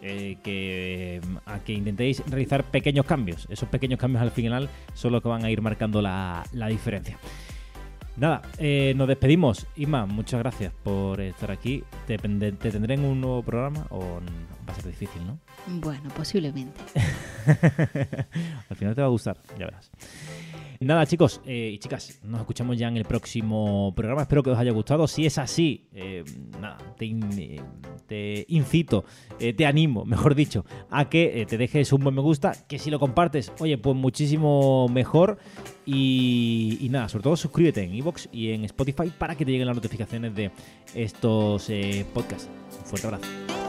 eh, 0.05 0.35
que, 0.43 1.21
a 1.45 1.59
que 1.59 1.71
intentéis 1.71 2.21
realizar 2.27 2.65
pequeños 2.65 3.05
cambios. 3.05 3.47
Esos 3.49 3.69
pequeños 3.69 3.97
cambios 3.97 4.21
al 4.21 4.31
final 4.31 4.67
son 4.93 5.13
los 5.13 5.21
que 5.21 5.29
van 5.29 5.45
a 5.45 5.49
ir 5.49 5.61
marcando 5.61 6.01
la, 6.01 6.43
diferencia. 6.67 7.17
Nada, 8.15 8.43
eh, 8.59 8.93
nos 8.95 9.07
despedimos. 9.07 9.65
Isma, 9.75 10.05
muchas 10.05 10.39
gracias 10.39 10.71
por 10.83 11.19
estar 11.19 11.49
aquí. 11.49 11.83
¿Te, 12.05 12.17
¿Te, 12.17 12.51
tendré 12.51 12.93
en 12.93 13.05
un 13.05 13.19
nuevo 13.19 13.41
programa 13.41 13.87
o 13.89 14.19
va 14.67 14.73
a 14.73 14.75
ser 14.75 14.85
difícil, 14.85 15.25
no? 15.25 15.39
Bueno, 15.67 16.09
posiblemente. 16.15 16.79
al 18.69 18.75
final 18.75 18.93
te 18.93 19.01
va 19.01 19.07
a 19.07 19.09
gustar, 19.09 19.37
ya 19.57 19.65
verás. 19.65 19.89
Nada, 20.83 21.05
chicos 21.05 21.39
eh, 21.45 21.71
y 21.73 21.77
chicas, 21.77 22.19
nos 22.23 22.41
escuchamos 22.41 22.77
ya 22.77 22.87
en 22.87 22.97
el 22.97 23.05
próximo 23.05 23.93
programa. 23.95 24.23
Espero 24.23 24.43
que 24.43 24.49
os 24.49 24.57
haya 24.57 24.71
gustado. 24.71 25.07
Si 25.07 25.25
es 25.25 25.37
así, 25.37 25.87
eh, 25.93 26.23
nada, 26.59 26.77
te, 26.97 27.05
incito, 28.47 29.05
eh, 29.39 29.53
te 29.53 29.65
animo, 29.65 30.03
mejor 30.05 30.35
dicho, 30.35 30.65
a 30.89 31.09
que 31.09 31.45
te 31.47 31.57
dejes 31.57 31.93
un 31.93 32.03
buen 32.03 32.15
me 32.15 32.21
gusta. 32.21 32.53
Que 32.67 32.79
si 32.79 32.91
lo 32.91 32.99
compartes, 32.99 33.51
oye, 33.59 33.77
pues 33.77 33.95
muchísimo 33.95 34.87
mejor. 34.89 35.37
Y, 35.85 36.87
nada, 36.91 37.09
sobre 37.09 37.23
todo 37.23 37.35
suscríbete 37.35 37.83
en 37.83 37.95
iVoox 37.95 38.27
y 38.31 38.51
en 38.51 38.65
Spotify 38.65 39.11
para 39.17 39.35
que 39.35 39.45
te 39.45 39.51
lleguen 39.51 39.67
las 39.67 39.75
notificaciones 39.75 40.35
de 40.35 40.51
estos 40.93 41.71
podcasts. 42.13 42.49
Un 42.79 42.85
fuerte 42.85 43.07
abrazo. 43.07 43.62